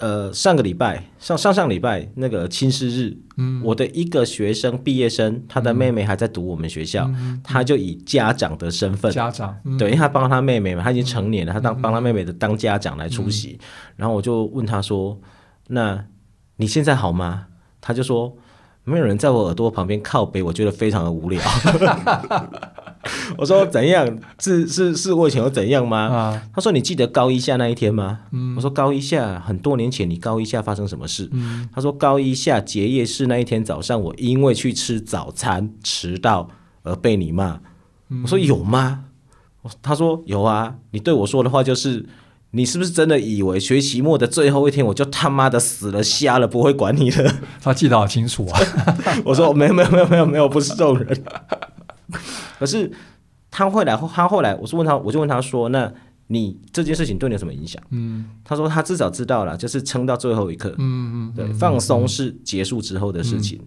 [0.03, 13.65] 呃，上个礼拜上上上礼拜那个亲师日，嗯，我的一个学生毕业生，他的妹妹还在读我们学校，嗯、他就以家长的身份，家长，嗯、对，因为他帮他妹妹嘛，他已经成年了，嗯、他当帮他妹妹的当家长来出席，嗯、
[13.99, 15.17] 然后我就问他说
[15.71, 16.05] ：“那
[16.57, 17.47] 你现在好吗？”
[17.81, 18.37] 他就说
[18.83, 21.41] ：“没有人在我耳朵旁边靠背，我觉得非常的无聊。
[23.37, 24.07] 我说怎样？
[24.39, 25.99] 是是是我以前有怎样吗？
[26.07, 28.21] 啊、他说你记得高一下那一天吗？
[28.33, 31.29] 嗯、我说高一下很多年前，你高一下发生什么事？
[31.33, 36.49] 嗯、他说高一下结业式那一天早上，我因为去吃早餐迟到
[36.83, 37.61] 而被你骂。
[38.23, 39.05] 我说有吗？
[39.83, 40.77] 他说有啊。
[40.91, 42.07] 你对我说的话就是。
[42.55, 47.35] 你是不是真的以为学期末的最后一天我就他妈的死了瞎了不会管你的？
[47.63, 48.61] 他记得好清楚啊！
[49.25, 51.25] 我说没有没有没有没有没有，不是这种人。
[52.59, 52.91] 可是
[53.51, 55.93] 他后来他后来，我是问他，我就问他说：“那
[56.29, 60.75] 你这件事情对你有什么影响？”嗯，他说他至少知道了，就是撑到最后一刻。
[60.79, 63.61] 嗯嗯，对，放松是结束之后的事情。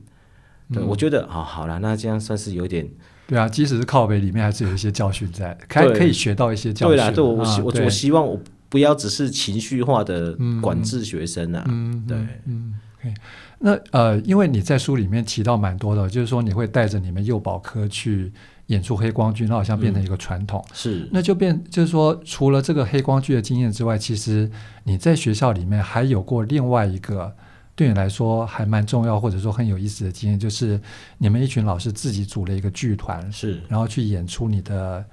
[0.74, 2.88] 对，我觉得哦好了，那这样算是有点。
[3.28, 6.95] 对啊，即使是靠北里面还是有一些教训在，还可以学到一些教训。
[6.95, 8.39] 对啦，对我我我我希望我。
[8.67, 11.63] 不要只是情绪化的管制学生啊！
[11.69, 13.15] 嗯，对，嗯，okay.
[13.60, 18.34] 那呃，因为你在书里面提到蛮多的，就是说你会带着你们幼保科去
[18.67, 20.63] 演出黑光剧，那好像变成一个传统。
[20.69, 24.49] 嗯、是，那就变就是说，除了这个黑光剧的经验之外，其实
[24.84, 27.34] 你在学校里面还有过另外一个
[27.75, 30.80] 对你来说还蛮重要或者说很有意思的经验，就是
[31.17, 35.06] 你们一群老师自己组了一个剧团，是，然后去演出你的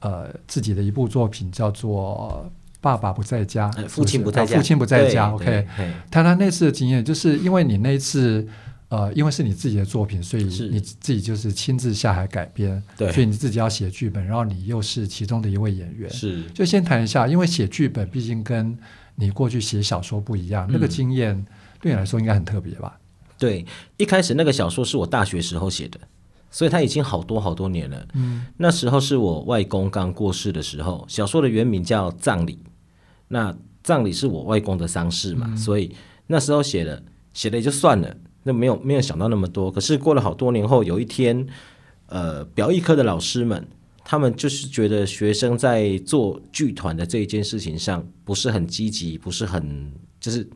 [0.00, 2.50] 呃自己的一部作品，叫做。
[2.80, 5.32] 爸爸不在家，父亲不在家，父亲不在家。
[5.32, 5.66] OK，
[6.12, 8.46] 谈谈那次的经验，就是因为你那一次，
[8.88, 16.42] 呃，因为是你自己的作品，所以你自己就是亲自下海改编，对，所以你自己要写剧本，然后你又是其中的一位演员，是。
[16.54, 18.76] 就先谈一下，因为写剧本毕竟跟
[19.14, 21.44] 你过去写小说不一样，那个经验
[21.80, 22.98] 对你来说应该很特别吧？
[23.38, 23.64] 对，
[23.96, 26.00] 一开始那个小说是我大学时候写的。
[26.50, 28.08] 所以它已经好多好多年了。
[28.14, 32.54] 嗯，那时候是我外公刚过世的时候，小说的原名叫《葬礼》。
[33.28, 35.94] 那葬礼是我外公的丧事嘛，嗯、所以
[36.26, 37.02] 那时候写了，
[37.34, 38.16] 写了也就算了，
[38.48, 39.70] 那没有没有想到那么多。
[39.70, 41.46] 可是过了好多年后，有一天，
[42.06, 43.68] 呃，表艺科的老师们，
[44.04, 50.48] 他们就是觉得学生在做剧团的这一件事情上不是很积极，不是很就是。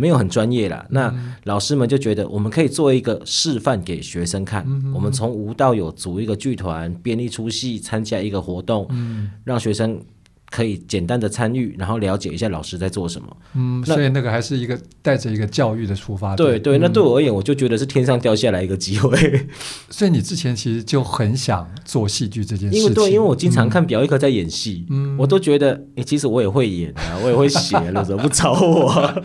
[0.00, 1.12] 没有很专业啦，那
[1.42, 4.64] 老师们就觉得我们可以做一个示范给学生看。
[4.64, 10.00] 嗯、我们从无到有组一个剧团，编一出戏，参加一个活动，嗯、让学生。
[10.50, 13.36] 可以简单的参与，然后了解一下老师在做什么。
[13.54, 16.34] 嗯，所以那个还是一个带着一个教育的出发。
[16.34, 19.46] 对对，那对我而言，我就觉得是天上掉下来一个机会。
[19.90, 22.82] 所以你之前其实就很想做戏剧这件事情。
[22.82, 29.22] 因为对，因为我经常看表演课在演戏，嗯，我都觉得，诶，其实我也会演啊，我也会写了， 怎么不找我？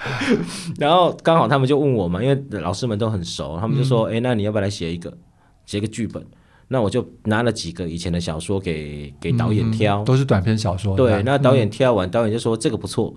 [0.78, 5.16] 然后刚好他们就问我嘛，因为老师们都很熟，他们就说，诶，那你要不要来写一个，
[5.64, 6.22] 写一个剧本？
[6.68, 10.94] 那我就拿了几个以前的小说给给导演挑，嗯，都是短篇小说。
[10.94, 13.14] 对，那导演挑完，嗯、导演就说这个不错。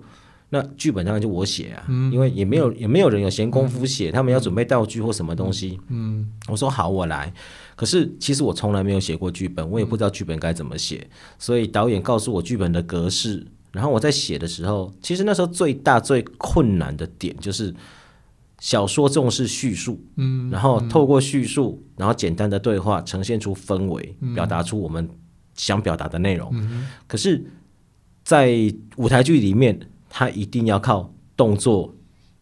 [0.48, 5.78] 那剧本当然就我写啊，嗯、因为也没有也没有人有闲工夫写，嗯、他们要准备道具或什么东西。
[5.88, 7.32] 嗯，我说好，我来。
[7.76, 11.06] 可是其实我从来没有写过剧本，我也不知道剧本该怎么写。
[11.38, 17.74] 所以导演告诉我剧本的格式，然后我在写的时候，其实那时候最大最困难的点就是。
[18.62, 25.10] 小说重视叙述，嗯，然后透过叙述，然后简单的对话呈现出氛围，嗯、表达出我们
[25.56, 26.48] 想表达的内容。
[26.52, 27.44] 嗯、可是，
[28.22, 29.76] 在舞台剧里面，
[30.08, 31.92] 它一定要靠动作，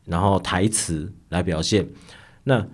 [0.05, 1.89] 然后台词来表现。
[2.45, 2.67] 那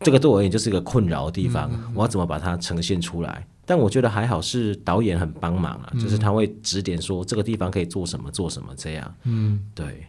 [0.00, 3.46] 这个对我而言就是一个困扰的地方，嗯、我要怎么把它呈现出来？
[3.66, 9.14] 但我觉得还好，是导演很帮忙啊，嗯、就是他会指点说这个地方可以做什么，做什么这样。
[9.24, 10.06] 嗯，对。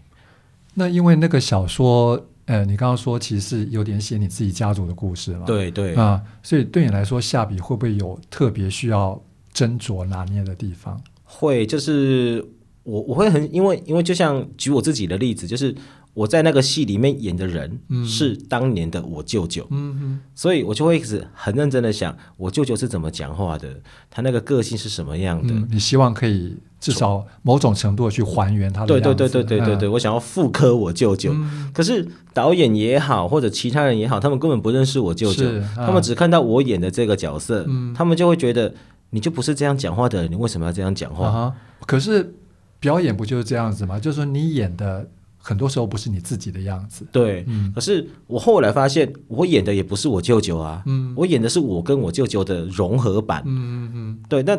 [0.76, 2.26] 那因为那个小说。
[2.46, 5.46] 呃，你刚刚说其实是有点写你自己家族的故事嘛？
[5.46, 9.22] 对对啊，所以对你来说下笔会不会有特别需要
[9.54, 11.02] 斟酌拿捏的地方？
[11.24, 12.46] 会，就是
[12.84, 15.76] 我我会很因为因为就像举我自己的例子，就是。
[16.16, 17.78] 我在那个戏里面演的人
[18.08, 25.54] 是当年的我舅舅，嗯哼，所以我就会一直很认真的想，我舅舅是怎么讲话的，他那个个性是什么样的？
[25.54, 28.88] 嗯、你希望可以至少某种程度去还原他的。
[28.88, 31.32] 对对对对对对对，嗯、我想要复刻我舅舅。
[31.34, 38.74] 嗯、可是导演也好，或者其他人也好，他们根本不认识我舅舅，嗯、他们只看到我演的这个角色，嗯、他们就会觉得
[39.10, 41.28] 你就不是这样讲话的人，你为什么要这样讲话？
[41.28, 41.54] 啊、
[41.88, 42.36] 可是
[42.80, 44.00] 表演不就是这样子吗？
[44.00, 45.10] 就是说你演的。
[45.48, 47.46] 很多时候不是你自己的样子，对。
[47.48, 53.44] 嗯、可是我后来发现，我演的也不是我舅舅啊，嗯、我演的是我跟我舅舅的融合版。
[53.46, 54.20] 嗯嗯嗯。
[54.28, 54.58] 对，那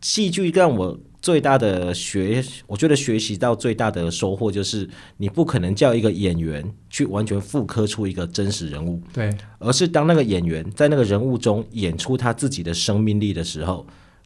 [0.00, 13.84] 戏剧让我最大的学，我觉得学习到最大的收获就是，你不可能叫一个演员去完全复刻出一个真实人物，对，而是当那个演员在那个人物中演出他自己的生命力的时候，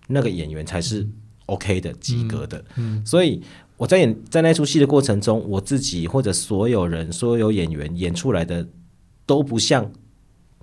[0.09, 1.09] 那个演员才是
[1.47, 2.59] OK 的、及格的。
[2.77, 3.43] 嗯，嗯所以。
[3.81, 8.69] 我在演在那出戏的过程中，我自己或者所有人、所有演员演出来的
[9.25, 9.91] 都不像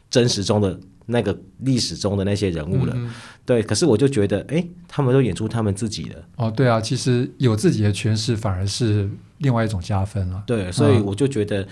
[0.08, 2.94] 真实中的那个历史中的那些人物了。
[2.96, 3.10] 嗯、
[3.46, 6.24] 对，可是我就觉得，哎，他们都演出他们自己的。
[6.36, 10.44] 哦，对啊，其实有自己的诠释反而是另外一种加分了。
[10.46, 11.68] 对，所以我就觉得，嗯、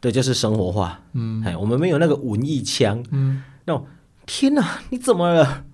[0.00, 1.00] 对，就是生活化。
[1.14, 3.02] 嗯，哎，我们没有那个文艺腔。
[3.10, 3.86] 嗯，那种
[4.26, 5.64] 天哪，你怎么了？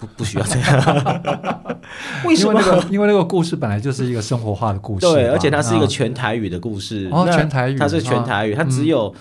[0.00, 1.22] 不不需要这样，
[2.24, 2.58] 为什么？
[2.58, 7.06] 因为那个，因为那个故事本来就是一个生活化的故事，对，而且它是一个全台语的故事。
[7.12, 9.14] 哦，全台语，它是全台语，它只有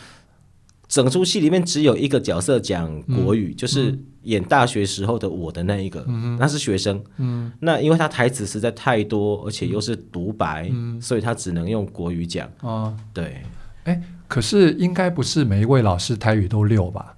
[0.89, 6.04] 整出戏里面只有一个角色讲国语，就是演大学时候的我的那一个，
[6.39, 7.02] 那是学生。
[7.17, 12.49] 嗯，那因为他台词实在太多，而且又是独白，所以他只能用国语讲。
[12.62, 13.38] 哦，对。
[13.84, 17.15] 哎，可是应该不是每一位老师台语都溜吧？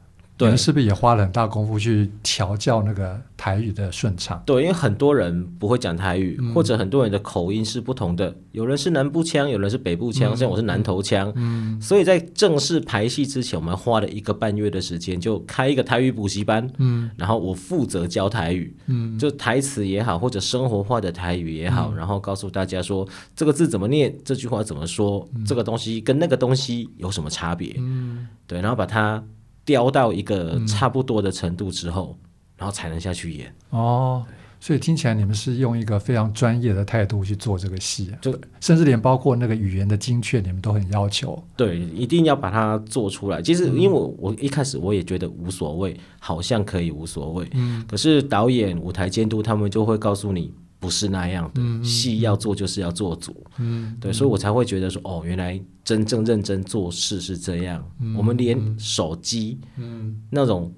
[0.47, 4.41] 你们是不是也花了很大功夫去调教那个台语的顺畅？
[4.45, 11.31] 对，因为很多人不会讲台语，嗯、或者很多人的口音是不同的，有人是南部腔，有人是北部腔，嗯、像我是南投腔。
[11.35, 16.69] 嗯，所以在正式排戏之前，我们花了一个半月的时间，就开一个台语补习班。
[16.77, 27.75] 嗯，然后我负责教台语，嗯，就台词也好，或者生活化的台语也好，嗯、然后告诉大家说这个字怎么念，这句话怎么说，嗯、这个东西跟那个东西有什么差别？
[27.77, 29.23] 嗯，对，然后把它。
[29.65, 32.25] 雕到一个差不多的程度之后，嗯、
[32.57, 34.25] 然后才能下去演哦。
[34.59, 41.43] 所以听起来你们是用一个非常专业的态度去做这个戏，啊就甚至连包括那个语言的精确，你们都很要求。
[41.57, 43.41] 对，一定要把它做出来。
[43.41, 47.47] 其实，因为我我一开始我也觉得无所谓，好像可以无所谓。
[47.53, 47.83] 嗯。
[47.87, 50.53] 可是导演、舞台监督他们就会告诉你。
[50.81, 57.87] 不是那样的，嗯、戏要做就是要做足，嗯，对，所以我才会觉得说，哦，原来真正认真做事是这样。
[57.99, 60.73] 嗯、我们连手机，嗯，那种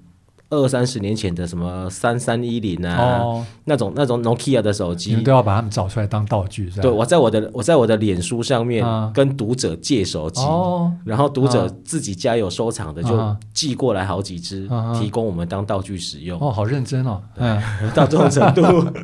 [0.50, 6.70] 二三十年前的什么三三一零啊，哦、那种那种 Nokia 的手机，你们都要把它们找出来当道具。
[6.82, 14.68] 对，我在我的我在我的脸书上面跟读者借手机，哦、然后读者自己家有收藏的就寄过来好几支，
[15.00, 16.38] 提供我们当道具使用。
[16.38, 17.58] 哦，好认真哦，嗯，
[17.96, 18.62] 到这种程度。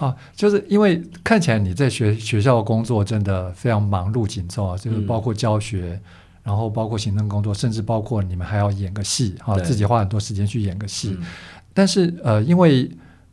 [0.00, 6.00] 啊，就是因为看起来你在学学校工作真的非常忙碌紧凑啊，就是包括教学，嗯、
[6.44, 11.14] 然后包括行政工作，甚至包括你们还要演个戏啊，自己花很多时间去演个戏。
[11.20, 11.26] 嗯、
[11.74, 12.90] 但是呃，因为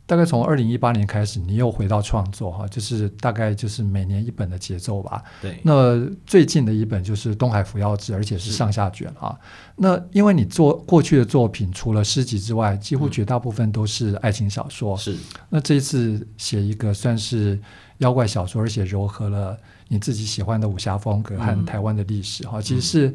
[0.08, 5.22] 大概从二零一八年开始，你又回到创作哈，就是大概就是每年一本的节奏吧。
[5.42, 5.60] 对。
[5.62, 9.38] 那最近的一本就是《东海福耀志》，而且是上下卷啊。
[9.76, 14.96] 那因为你做过去的作品，除了诗集之外，几乎绝大部分都是爱情小说。
[14.96, 15.14] 是。
[15.50, 17.60] 那这一次写一个算是
[17.98, 19.54] 妖怪小说，而且糅合了
[19.88, 23.14] 你自己喜欢的武侠风格和台湾的历史哈，嗯、其实是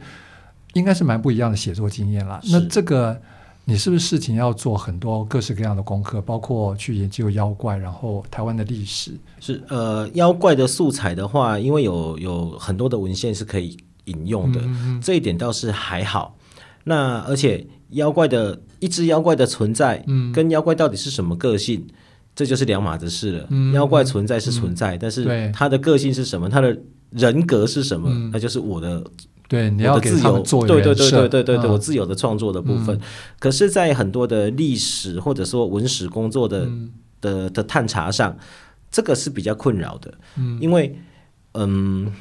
[0.74, 2.40] 应该是蛮不一样的写作经验啦。
[2.52, 3.20] 那这个。
[3.66, 9.12] 你是不是事情要做很多各式各样的功课，包括去研究妖怪，然后台湾的历史？
[9.40, 14.62] 是呃，妖怪的素材的话，因为有有很多的文献是可以引用的，
[15.02, 16.36] 这一点倒是还好。
[16.84, 21.88] 那而且妖怪的一只妖怪的存在，嗯，跟妖怪到底是什么个性，
[22.36, 23.48] 这就是两码子事了。
[23.50, 26.78] 嗯，妖怪存在是存在，嗯，但是它的个性是什么，它的
[27.12, 29.02] 人格是什么，嗯，那就是我的。
[29.54, 33.00] 对，你要给他们做对对对对对对对，我自由的创作的部分。
[33.38, 36.68] 可是，在很多的历史或者说文史工作的
[37.22, 38.36] 的的探查上，
[38.90, 40.12] 这个是比较困扰的。
[40.38, 40.98] 嗯，因为
[41.54, 42.12] 嗯，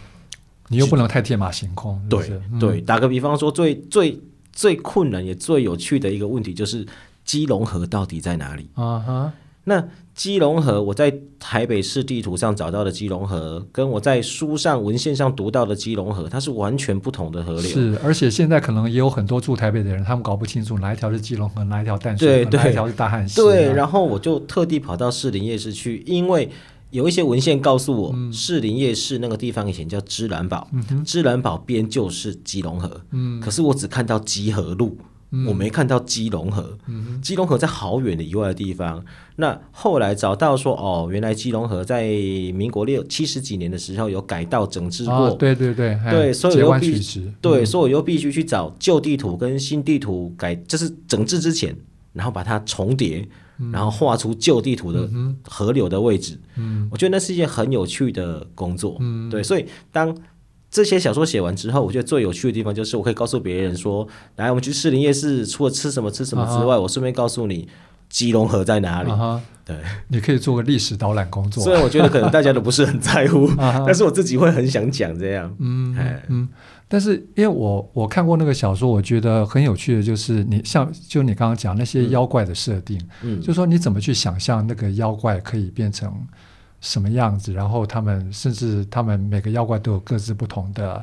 [0.68, 1.98] 你又不能太天马行空。
[2.10, 4.20] 对对，打个比方说，最最
[4.52, 6.86] 最困难也最有趣的一个问题就是
[7.24, 8.68] 基隆河到底在哪里？
[8.74, 9.32] 啊哈，
[9.64, 9.88] 那。
[10.14, 17.62] 基隆河，我在台北市地图上找到的基隆河，跟我在书上文献上读到的基隆河，它是完全不同的河流。
[17.62, 23.40] 是，而且现在可能也有很多住台北的人，他们搞不清楚哪一条是基隆河，哪一条淡水河，哪一条是大汉溪。
[23.40, 26.50] 对，然后我就特地跑到士林夜市去，因为
[26.90, 33.00] 有一些文献告诉我，嗯、士林夜市那个地方以前叫芝兰堡，嗯、芝兰堡边就是基隆河。
[33.12, 34.98] 嗯，可是我只看到集合路。
[35.46, 39.02] 我没看到基隆河，嗯、基隆河在好远的以外的地方。
[39.36, 42.02] 那后来找到说，哦，原来基隆河在
[42.54, 45.14] 民国六七十几年的时候有改道整治过。
[45.14, 47.00] 哦、对对对，对，所以又必
[47.40, 51.74] 对，所以我又必须去找旧地图跟新地图改，就是整治之前，
[52.12, 53.26] 然后把它重叠，
[53.58, 55.08] 嗯、然后画出旧地图的
[55.48, 56.38] 河流的位置。
[56.56, 58.98] 嗯，我觉得那是一件很有趣的工作。
[59.00, 60.14] 嗯，对，所以当。
[60.72, 66.80] 这些小说写完之后，我觉得最有趣的地方就是我可以告诉别人说：“来，我们去士林夜市，除了吃什么吃什么之外，uh.
[66.80, 67.68] 我顺便告诉你
[68.08, 69.40] 基隆河在哪里。” uh huh.
[69.66, 69.76] 对，
[70.08, 71.62] 你可以做个历史导览工作。
[71.62, 73.84] 虽然我觉得可能大家都不是很在乎， uh huh.
[73.84, 75.54] 但是我自己会很想讲这样。
[75.60, 75.94] 嗯
[76.28, 76.48] 嗯，
[76.88, 86.10] 但是因为我我看过那个小说，我觉得很有趣的就是你像就你刚刚讲那些妖怪的设定，嗯，就说你怎么去想象那个妖怪可以变成。
[86.82, 87.50] 什么样子？
[87.54, 91.02] 然后他们甚至他们每个妖怪都有各自不同的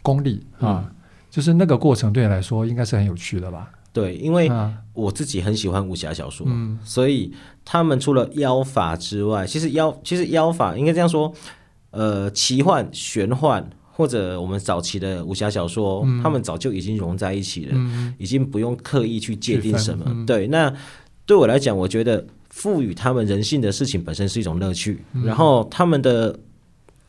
[0.00, 0.94] 功力啊，嗯、
[1.28, 3.70] 就是那个过程对你来说应该是很有趣的吧？
[3.92, 4.50] 对，因为
[4.92, 11.32] 我自己很喜欢武侠小说，嗯、所以他们除了妖法之外，其实妖其实妖法应该这样说，
[11.90, 20.04] 呃，奇幻、玄幻或者我们早期的武侠小说，嗯、他们早就已经融在一起了，嗯、已经不用刻意去界定什么。
[20.06, 20.72] 嗯、对，那
[21.26, 26.38] 对我来讲，我觉得赋予他们人性的事情本身是一种乐趣，嗯、然后他们的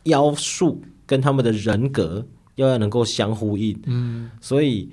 [0.04, 2.26] 妖术跟他们的人格
[2.56, 4.90] 又要能够相呼应，嗯，所以。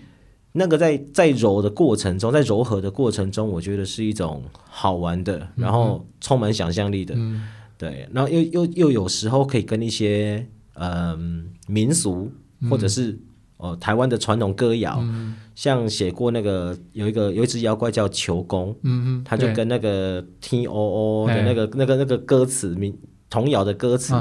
[0.53, 7.43] 那个在在揉的过程中，在柔和的过程中，我觉得是一种好玩的，然后充满想象力的，嗯、
[7.77, 10.43] 对，然后又又又有时候可以跟一些
[10.73, 11.19] 嗯、呃、
[11.67, 12.31] 民俗
[12.71, 13.11] 或者是
[13.57, 22.95] 哦、呃、台湾的传统歌谣，嗯、像写过那个有一个有一只妖怪叫球公，嗯嗯，他就跟那个 T O O 的那个那个那个歌词名
[23.27, 24.13] 童谣的歌词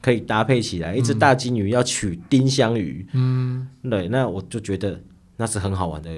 [0.00, 4.98] 可以搭配起来，一只大金鱼要娶丁香鱼，嗯，对，那我就觉得。
[5.36, 6.10] 那是很好玩的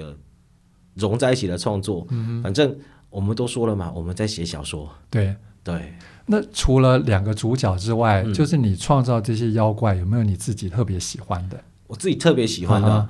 [0.95, 2.75] 融在一起的创作，嗯、反正
[3.09, 4.93] 我们都说了嘛，我们在写小说。
[5.09, 5.33] 对
[5.63, 5.93] 对，对
[6.25, 11.57] 那除了两个主角之外，嗯、就是你创造这些妖怪，有没有你自己特别喜欢的？
[11.87, 13.07] 我自己特别喜欢的。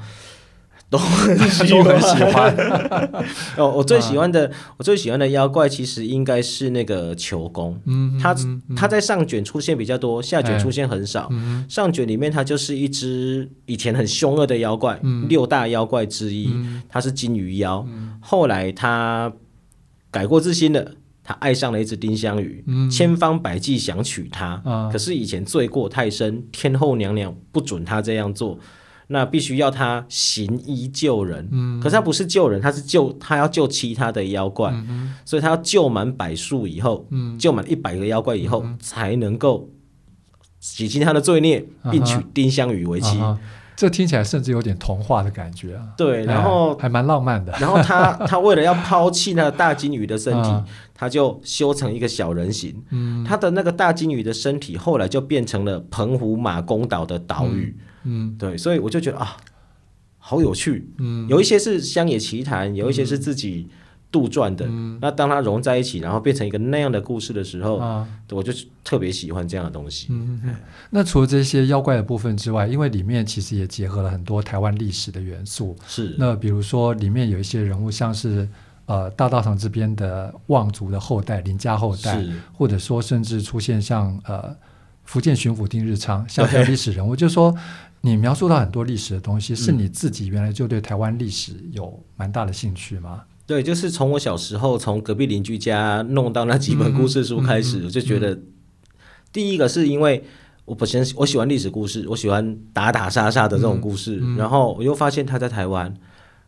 [0.98, 1.28] 啊
[1.70, 2.56] 都很喜欢
[3.58, 7.80] 哦，我最喜欢的，我最喜欢的妖怪其实应该是那个球公。
[7.86, 8.36] 嗯，他
[8.76, 11.30] 他在上卷出现比较多，下卷出现很少。
[11.68, 16.54] 上卷里面他就是一只以前很凶恶的妖怪，六大妖怪之一，
[16.90, 17.86] 他是金鱼妖。
[18.20, 19.32] 后来他
[20.12, 20.92] 改过自新了，
[21.24, 24.62] 他爱上了一只丁香鱼，千方百计想娶她。
[24.92, 28.60] 可是以前罪过太深，天后娘娘不准他这样做。
[29.14, 39.70] 那必须要他行医救人，嗯、可是他不是救人，他是救他要救其他的妖怪，嗯、所以他要救满百数以后，嗯、救满一百个妖怪以后，嗯、才能够
[40.60, 43.20] 洗清他的罪孽，并娶丁香雨为妻。
[43.20, 43.38] 啊、
[43.76, 45.94] 这听起来甚至有点童话的感觉啊！
[45.96, 47.54] 对，然后、哎、还蛮浪漫的。
[47.60, 52.84] 然后他 他为了要抛弃那个大金鱼的身体，啊、他就修成一个小人形。
[52.90, 57.78] 嗯、他的那个大金鱼的身体后来就变成了澎湖马公岛的岛屿。
[57.78, 59.38] 嗯嗯，对，所以我就觉得啊，
[60.18, 60.90] 好有趣。
[60.98, 63.68] 嗯，有一些是乡野奇谈，有一些是自己
[64.12, 64.66] 杜撰的。
[64.68, 70.08] 嗯，那当它融在一起，然后变成一个那样的故事的时候，啊，我就特别喜欢这样的东西。
[70.12, 70.56] 嗯，嗯，
[70.92, 75.76] 那除了这些妖怪的部分之外，因为里面其实也结合了很多台湾历史的元素。
[75.88, 78.48] 是，那比如说里面有一些人物，像是
[78.86, 82.24] 呃大稻埕这边的望族的后代林家后代，
[82.54, 84.56] 或者说甚至出现像呃
[85.04, 87.54] 福建巡抚丁日昌，像这样历史人物，就是说。
[88.06, 93.24] 你描述到很多历史的东西，是你自己原来就对台湾历史有蛮大的兴趣吗？
[93.48, 98.38] 对，就是从我小时候从隔壁邻居家弄到那几本故事书开始，我就觉得，
[99.32, 100.22] 第一个是因为
[100.66, 105.94] 我本身我喜欢历史故事，我喜欢打打杀杀的这种故事，嗯嗯、然后我又发现他在台湾，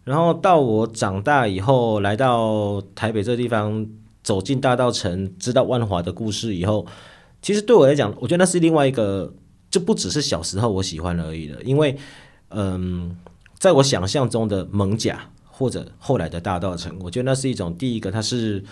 [0.03, 3.87] 然后到我长大以后来到台北这个地方，
[4.21, 6.85] 走进大道城，知道万华的故事以后，
[7.41, 9.33] 其实对我来讲，我觉得那是另外一个。
[9.75, 11.97] 就不只是小时候我喜欢而已了，因为，
[12.51, 13.13] 嗯，
[13.59, 18.63] 在我想象中的蒙甲或者后来的大道城，我觉得那是一种第一个，它是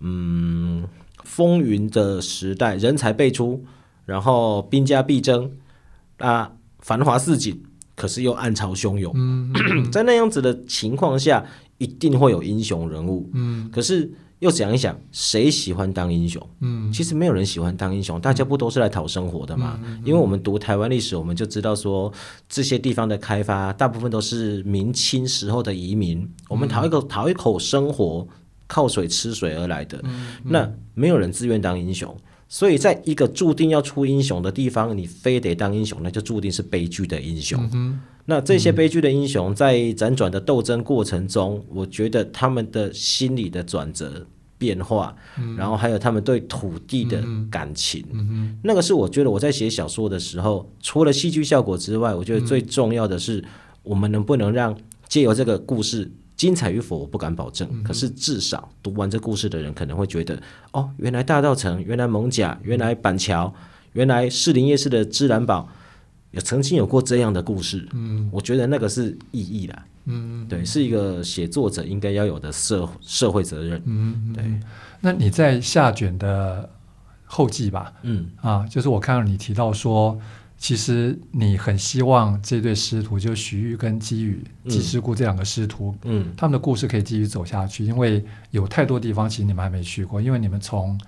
[0.00, 0.86] 嗯
[1.24, 3.64] 风云的时代，人才辈出，
[4.04, 5.50] 然后兵家必争
[6.18, 7.62] 啊，繁华似锦，
[7.96, 11.42] 可是又暗潮汹涌，嗯嗯 在那样子的情况下，
[11.78, 14.12] 一定会有英雄人物，嗯，可是。
[14.40, 16.44] 又想一想，谁喜欢当英雄？
[16.60, 19.78] 嗯，其实没有人喜欢当英雄，大家不都是来讨生活的嘛？
[19.84, 22.12] 嗯嗯、因为我们读台湾历史，我们就知道说，
[22.48, 28.26] 这些地方的开发大部分都是明清时候的移民，我们讨一口讨一口生活，
[28.66, 30.02] 靠水吃水而来的。
[30.42, 32.16] 那没有人自愿当英雄，
[32.50, 37.58] 所以在一个注定要出英雄的地方，你非得当英雄，那就注定是悲剧的英雄。
[38.26, 44.26] 那这些悲剧的英雄在辗转的斗争过程中，我觉得他们的心理的转折。
[44.60, 45.16] 变化，
[45.56, 48.04] 然后还有他们对土地的感情，
[48.62, 53.42] 那个是我觉得我在写小说的时候，除了戏剧效果之外，我觉得最重要的是
[53.82, 54.76] 我们能不能让
[55.08, 56.10] 借由这个故事
[56.40, 60.40] 精彩与否，我不敢保证，嗯、可是至少读完这故事的人可能会觉得，
[60.72, 63.52] 哦，原来大道城，原来蒙甲，原来板桥，
[63.92, 65.68] 原来士林夜市的芝兰堡，
[66.30, 69.84] 有曾经有过这样的故事，嗯，我觉得那个是意义啦。
[70.06, 73.82] 嗯，对，是一个写作者应该要有的社社会责任。
[73.84, 74.42] 嗯，对。
[75.02, 76.66] 那你在下卷的
[77.26, 77.92] 后记吧？
[78.00, 80.18] 嗯，啊，就是我看到你提到说，
[80.60, 91.00] 其实你很希望这对师徒，就徐玉跟姬宇、姬师姑这两个师徒，嗯，他们的故事可以继续走下去，因为有太多地方其实你们还没去过，因为你们从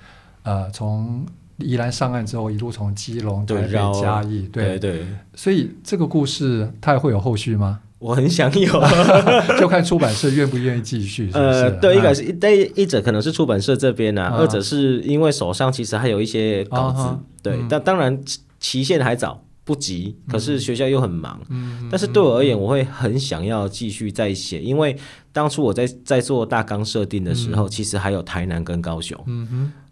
[0.43, 1.27] 呃从
[1.59, 4.79] 宜兰上岸之后，一路从基隆、台北、嘉义，对。
[4.79, 7.81] 对，对，所以这个故事它还会有后续吗？
[7.99, 8.73] 我很想有，
[9.61, 11.45] 就看出版社愿不愿意继续是不是。
[11.45, 17.05] 呃，对，一个是一一者可能是出版社这边呢、啊，二者是因为手上其实还有一些稿子，
[17.43, 18.19] 对，但当然
[18.63, 20.17] 期限还早，不急。
[20.27, 21.39] 可是学校又很忙，
[21.91, 24.97] 但是对我而言，我会很想要继续再写，因为
[25.33, 29.23] 当初我在在做大纲设定的时候，其实还有台南跟高雄，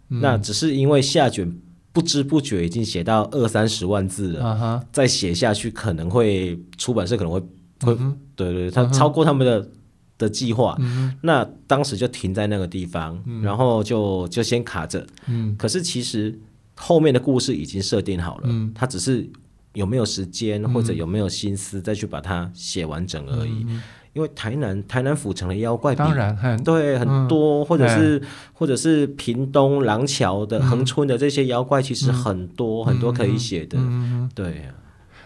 [0.07, 1.55] 那只是因为下卷
[1.91, 7.39] 不知不觉已经写到二三十万字了，再写下去可能会出版社可能会。
[7.83, 7.97] 会，
[8.35, 9.71] 对对，他超过他们的、嗯、
[10.19, 15.03] 的计划，嗯、那当时就停在那个地方，嗯、然后就就先卡着。
[15.25, 16.39] 嗯，可是其实
[16.81, 19.29] 后面的故事已经设定好了，嗯，他只是
[19.73, 23.63] 有没有时间或者有没有心思再去把它写完整而已。
[23.69, 23.81] 嗯、
[24.13, 34.63] 因为台南台南府城的妖怪当然很对很多，嗯、或者是、嗯、或者是屏东廊桥的恒春的这些妖怪，其实很多、嗯、很多可以写的，嗯、对。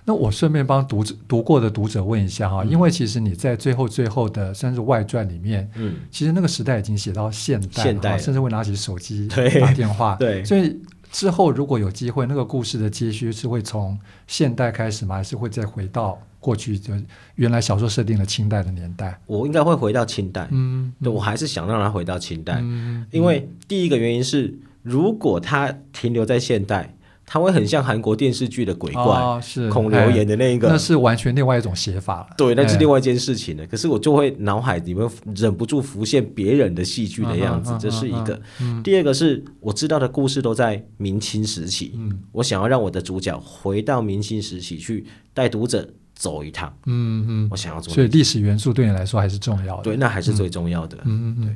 [0.08, 10.80] 那我顺便帮读者读过的读者问一下哈，因为其实你在最后最后的甚至外传里面，嗯，其实那个时代已经写到现代，现代甚至会拿起手机打电话， 对，所以
[11.16, 13.98] 之后如果有机会，那个故事的接续是会从
[14.28, 15.16] 现代开始吗？
[15.16, 16.94] 还是会再回到过去，就
[17.36, 19.18] 原来小说设定的清代的年代？
[19.26, 24.54] 我应该会回到清代，嗯，对，我还是想让它回到清代，嗯，因为第一个原因是，
[24.84, 26.94] 如果它停留在现代。
[27.26, 32.28] 它会很像韩国电视剧的鬼怪，哦、是孔刘演的那一个，那是完全另外一种写法了。
[32.38, 33.66] 对，那是另外一件事情了。
[33.66, 38.40] 可是我就会脑海里面忍不住浮现别人的戏剧的样子，这是一个。
[38.84, 46.72] 第二个是我知道的故事都在明清时期，嗯、我想要让我的主角回到明清时期去带读者走一趟。
[46.86, 47.94] 嗯嗯，我想要做。
[47.94, 49.84] 所以历史元素对你来说还是重要的。
[49.84, 50.98] 对，那还是最重要的。
[51.06, 51.56] 嗯嗯，对。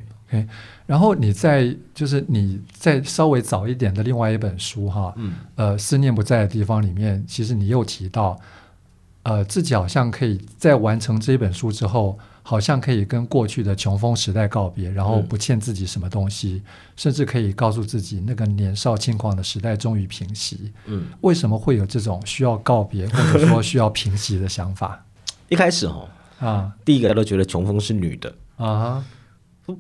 [0.86, 8.40] 然后你再就是你再稍微早一点的另外一本书哈，嗯，呃，思念不在的地方里面，其实你又提到，
[9.24, 20.72] 呃，自己好像可以在完成这一本书之后，好像可以跟过去的穷疯时代告别，然后不欠自己什么东西，嗯、甚至可以告诉自己那个年少轻狂的时代终于平息。
[20.86, 25.06] 嗯，为什么会有这种需要告别 或者说需要平息的想法？
[25.50, 26.10] 一开始哦，
[26.40, 29.04] 啊，第一个都觉得穷疯是女的啊。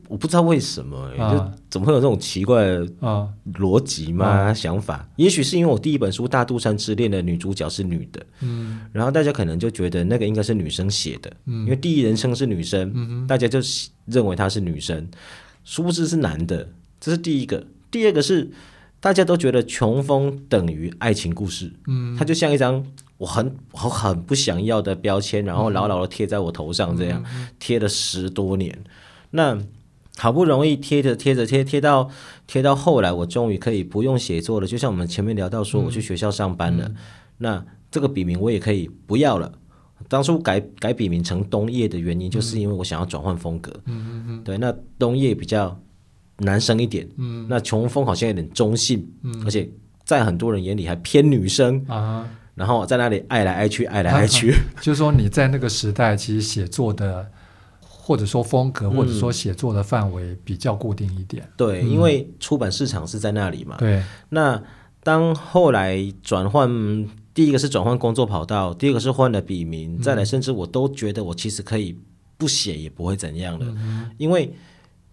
[0.07, 2.87] 我不知道为什么、欸，啊、就怎么会有这种奇怪的
[3.53, 4.25] 逻辑吗？
[4.25, 5.07] 啊、想法？
[5.15, 13.59] 也许是因为我第一本书《大肚山之恋》的女主角是女的，嗯，然后大家可能就觉得那个应该是女生写的，嗯，因为第一人称是女生，大家就
[14.05, 15.07] 认为她是女生，
[15.63, 16.67] 殊不知是男的，
[16.99, 17.65] 这是第一个。
[17.91, 18.49] 第二个是
[18.99, 22.85] 大家都觉得穷疯等于爱情故事，嗯，它就像一张
[23.17, 28.77] 我很我很不想要的标签，然后牢牢的贴在我头上，这样、嗯、贴了十多年，
[29.31, 29.57] 那。
[30.19, 32.09] 好不容易贴着贴着贴贴到
[32.45, 34.67] 贴到后来，我终于可以不用写作了。
[34.67, 36.95] 就像我们前面聊到说，我去学校上班了，嗯、
[37.37, 39.49] 那这个笔名我也可以不要了。
[40.09, 43.71] 当初改改笔名成冬叶的原因，就是因为我想要转换风格。
[43.85, 44.43] 嗯嗯嗯。
[44.43, 45.79] 对，那冬叶比较
[46.39, 49.69] 男生一点，嗯，那穷疯好像有点中性，嗯，而且
[50.03, 52.27] 在很多人眼里还偏女生啊。
[52.55, 54.53] 然后在那里爱来爱去，爱来爱去。
[54.81, 57.25] 就是说你在那个时代，其实写作的。
[58.09, 61.43] 或者说风格，或者说写作的范围比较固定一点。
[61.43, 63.75] 嗯、对，因为出版市场是在那里嘛。
[63.77, 64.01] 对。
[64.29, 64.59] 那
[65.03, 66.67] 当后来转换，
[67.35, 71.95] 第一个是转换工作跑道，第二个是换了笔名，嗯、再来甚至我都觉得我其实可以
[72.35, 74.51] 不写也不会怎样的，嗯、因为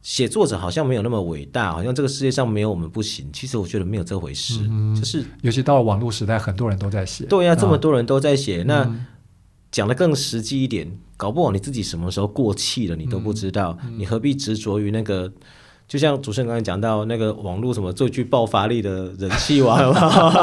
[0.00, 3.28] 写作者好像没有那么伟大，好像这个世界上没有我们不行。
[3.30, 7.26] 其实我觉得没有这回事，嗯、就是尤其到了网络时代，很多人都在写。
[7.26, 8.96] 对呀、啊，这么多人都在写，嗯、那。
[9.76, 15.30] 讲的更实际一点，搞不好你自己什么时候过气了，你都不知道，嗯嗯、你何必执着于那个？
[15.86, 19.94] 就像主持人刚才讲到那个网络什么最具爆发力的人气王，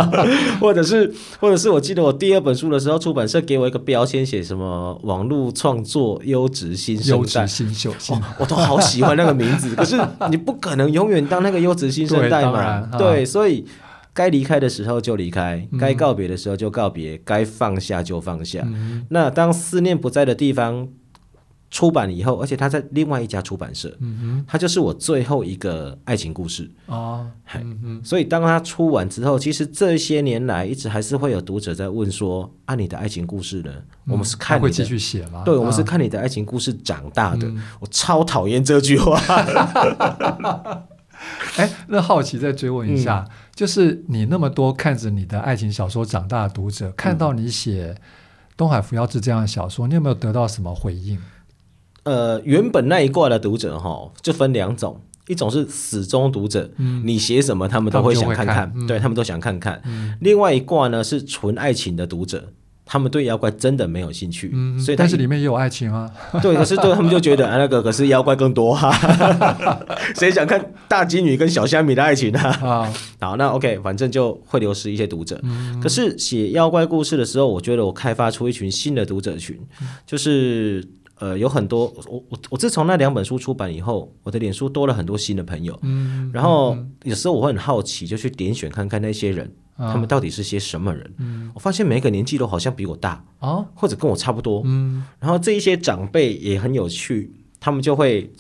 [0.61, 9.75] 或者是，或者是我记得我第二本书的时候，出版社给我一个标签，写什么网络创作优质新生代，优质新秀，哦，我都好喜欢那个名字。
[9.75, 12.81] 可是你不可能永远当那个优质新生代嘛？
[12.99, 13.65] 对，对，所以。
[14.13, 18.61] 该离开的时候就离开，该告别的时候就告别，该放下就放下。
[18.65, 20.87] 嗯、那当思念不在的地方
[21.71, 23.91] 出版以后，而且他在另外一家出版社，
[24.45, 26.69] 他就是我最后一个爱情故事。
[26.85, 33.71] 哦嗯、哼所以当他出完之后，其实这些年来一直还是会有读者在问说：“啊，你的爱情故事呢？
[34.05, 35.41] 嗯、我们是看你会继续写吗？
[35.43, 37.47] 对，我们是看你的爱情故事长大的。
[37.47, 39.19] 嗯、我超讨厌这句话。
[41.55, 43.25] 哎，那好奇再追问一下。
[43.27, 47.93] 嗯就是你那么多看着你的爱情小说长大的读者，看到你写
[48.57, 51.19] 《东海扶摇志》这样的小说，你有没有得到什么回应？
[52.03, 59.81] 呃，原本那一挂的读者哈，就分两种，一种是死忠读者，嗯、你写什么他们都会想看看，他看嗯、对他们都想看看。
[59.85, 62.51] 嗯、另外一卦呢是纯爱情的读者，
[62.85, 66.09] 他们对妖怪真的没有兴趣，嗯，所以但是里面也有爱情啊。
[66.41, 69.79] 对，可是对他们就觉得啊，那个可是妖怪更多哈、啊，
[70.15, 72.49] 谁想看大金鱼跟小虾米的爱情啊？
[72.61, 75.39] 啊，好，那 OK，反正就会流失一些读者。
[75.43, 80.85] 嗯、可是写妖怪故事的时候，我觉得我开发出一群新的读者群，嗯、就是
[81.19, 85.79] 呃，有很多我我我自从那两本书出版以后，我的脸书多了很多新的朋友。
[85.83, 89.49] 嗯，然后有时候我会很好奇，就去点选看看那些人。
[89.77, 91.13] 他们到底是些什么人？
[91.17, 94.61] 嗯，我发现每个年纪都好像比我大哦，或者跟我差不多。
[94.65, 98.31] 嗯，然后这一些长辈也很有趣，他们就会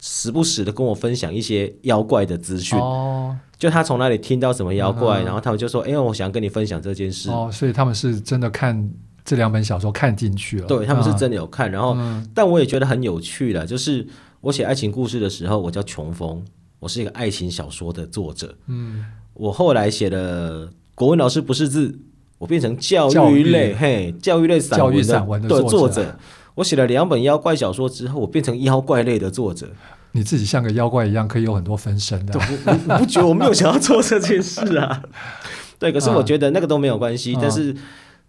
[0.00, 2.78] 时不时的跟我分享一些妖怪的资讯。
[2.78, 8.90] 哦，就他从哪里听到什么妖怪，然后他们就说：“哎，我想跟你分享这件事。”哦，所以他们是真的看
[9.24, 10.66] 这两本小说看进去了。
[10.66, 11.70] 对，他们是真的有看。
[11.70, 11.96] 然后，
[12.34, 14.06] 但我也觉得很有趣的，就是
[14.42, 16.44] 我写爱情故事的时候，我叫穷疯，
[16.84, 18.54] 我是一个爱情小说的作者。
[18.66, 19.04] 嗯。
[19.32, 21.98] 我后来写的国文老师不识字，
[22.38, 26.16] 我变成教育类育嘿，教育类散文的，散文的作，作者。
[26.54, 29.68] 我写了两本妖怪小说之后，我变成妖怪类的作者。
[30.12, 32.38] 你自己像个妖怪一样，可以有很多分身的。
[32.38, 35.02] 我我不觉得我没有想要做这件事啊。
[35.80, 37.34] 对，可是我觉得那个都没有关系。
[37.34, 37.74] 嗯、但是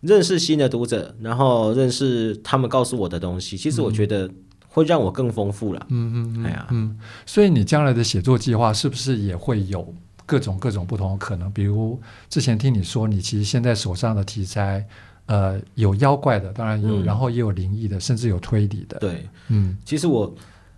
[0.02, 4.28] 认识新的读者，然后认识他们告诉我的东西，其实我觉得
[4.76, 5.86] 会让我更丰富了。
[5.90, 7.00] 嗯嗯嗯，哎呀，嗯。
[7.26, 9.94] 所以你将来的写作计划是不是也会有？
[10.28, 12.02] 各种各种不同的可能，比如
[12.32, 14.84] 之前听你说，你其实现在手上的题材，
[15.28, 18.98] 呃，有妖怪的，当然有，嗯、然后也有灵异的，甚至有推理的。
[18.98, 20.36] 对，嗯，其实我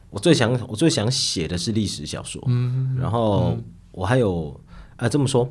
[0.09, 3.57] 我最想我最想写的是历史小说，嗯，然后
[3.93, 4.49] 我还有
[4.97, 5.49] 啊、呃，这么说，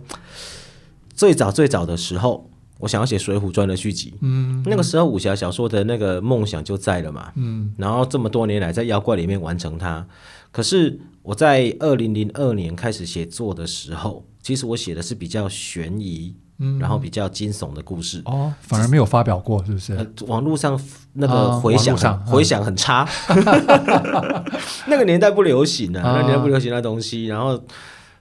[1.15, 10.07] 最早最早的时候，我想要写《水浒传》的续集，嗯，那个时候武侠小说的那个梦想就在了嘛，嗯，然后这么多年来在妖怪里面完成它，
[10.51, 11.01] 可是。
[11.27, 18.23] 我在二零零二年开始写作的时候，其实我写的是比较悬疑，嗯，然后比较惊悚的故事。
[18.27, 19.93] 哦，反而没有发表过，是不是？
[19.97, 20.81] 呃，网络上
[21.15, 23.05] 那个回响上回响很差，
[24.87, 27.27] 那个年代不流行啊，那年代不流行那东西。
[27.27, 27.61] 然后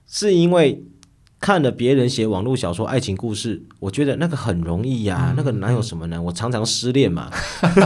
[0.07, 0.83] 是因为
[1.45, 6.23] 看了别人写网络小说爱情故事，我觉得那个很容易呀，那个哪有什么难？
[6.23, 7.29] 我常常失恋嘛，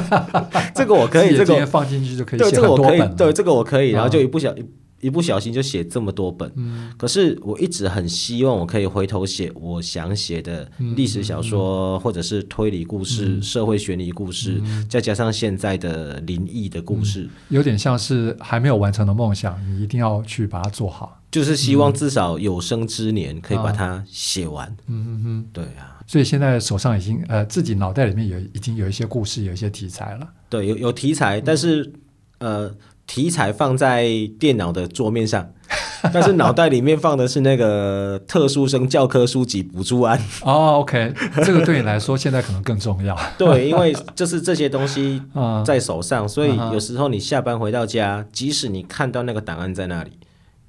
[0.73, 4.65] 这个我可以，这个放进去就可以，对，这个我可以，对，这个我可以，然后就一不小心。
[5.01, 21.18] 一不小心就写这么多本，嗯、可是我一直很希望我可以回头写我想写的历史小说，嗯、或者是推理故事、嗯、社会悬疑故事，嗯、再加上现在的灵异的故事，嗯，有点像是还没有完成的梦想，你一定要去把它做好。
[21.31, 24.67] 就是希望至少有生之年可以把它写完。
[24.87, 25.97] 嗯嗯嗯，对啊。
[26.07, 30.27] 所以现在手上已经呃，自己脑袋里面有已经有一些故事，有一些题材了。
[30.49, 31.91] 对，有有题材，但是
[32.39, 32.71] 呃。
[33.11, 34.07] 题材放在
[34.39, 35.51] 电脑的桌面上，
[36.13, 40.21] 但是脑袋里面放的是那个特殊生教科书级补助案。
[40.43, 41.11] 哦，OK，
[41.43, 43.17] 这个对你来说现在可能更重要。
[43.35, 45.19] 对，因为就是这些东西
[45.65, 50.11] 在手上，所以有时候你下班回到家，即使你看到那个档案在那里，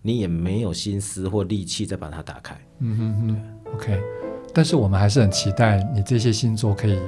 [0.03, 2.55] 你也没有心思或力气再把它打开。
[2.79, 4.01] 嗯哼哼，OK。
[4.53, 6.99] 但是我们还是很期待你这些星座可以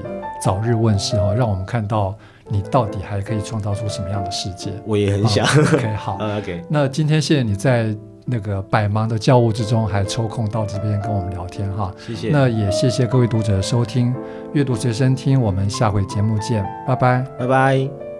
[0.41, 2.17] 早日问世哦，让我们看到。
[2.51, 4.73] 你到底还可以创造出什么样的世界？
[4.85, 5.47] 我也很想。
[5.47, 6.19] 哦、OK，好。
[6.39, 11.95] OK，那今天谢谢你在那个百忙的教务之中还抽空到这边跟我们聊天哈。
[12.05, 12.31] 谢谢。
[12.31, 14.13] 那也谢谢各位读者的收听，
[14.53, 18.12] 阅读随身听，我们下回节目见，拜拜，拜拜。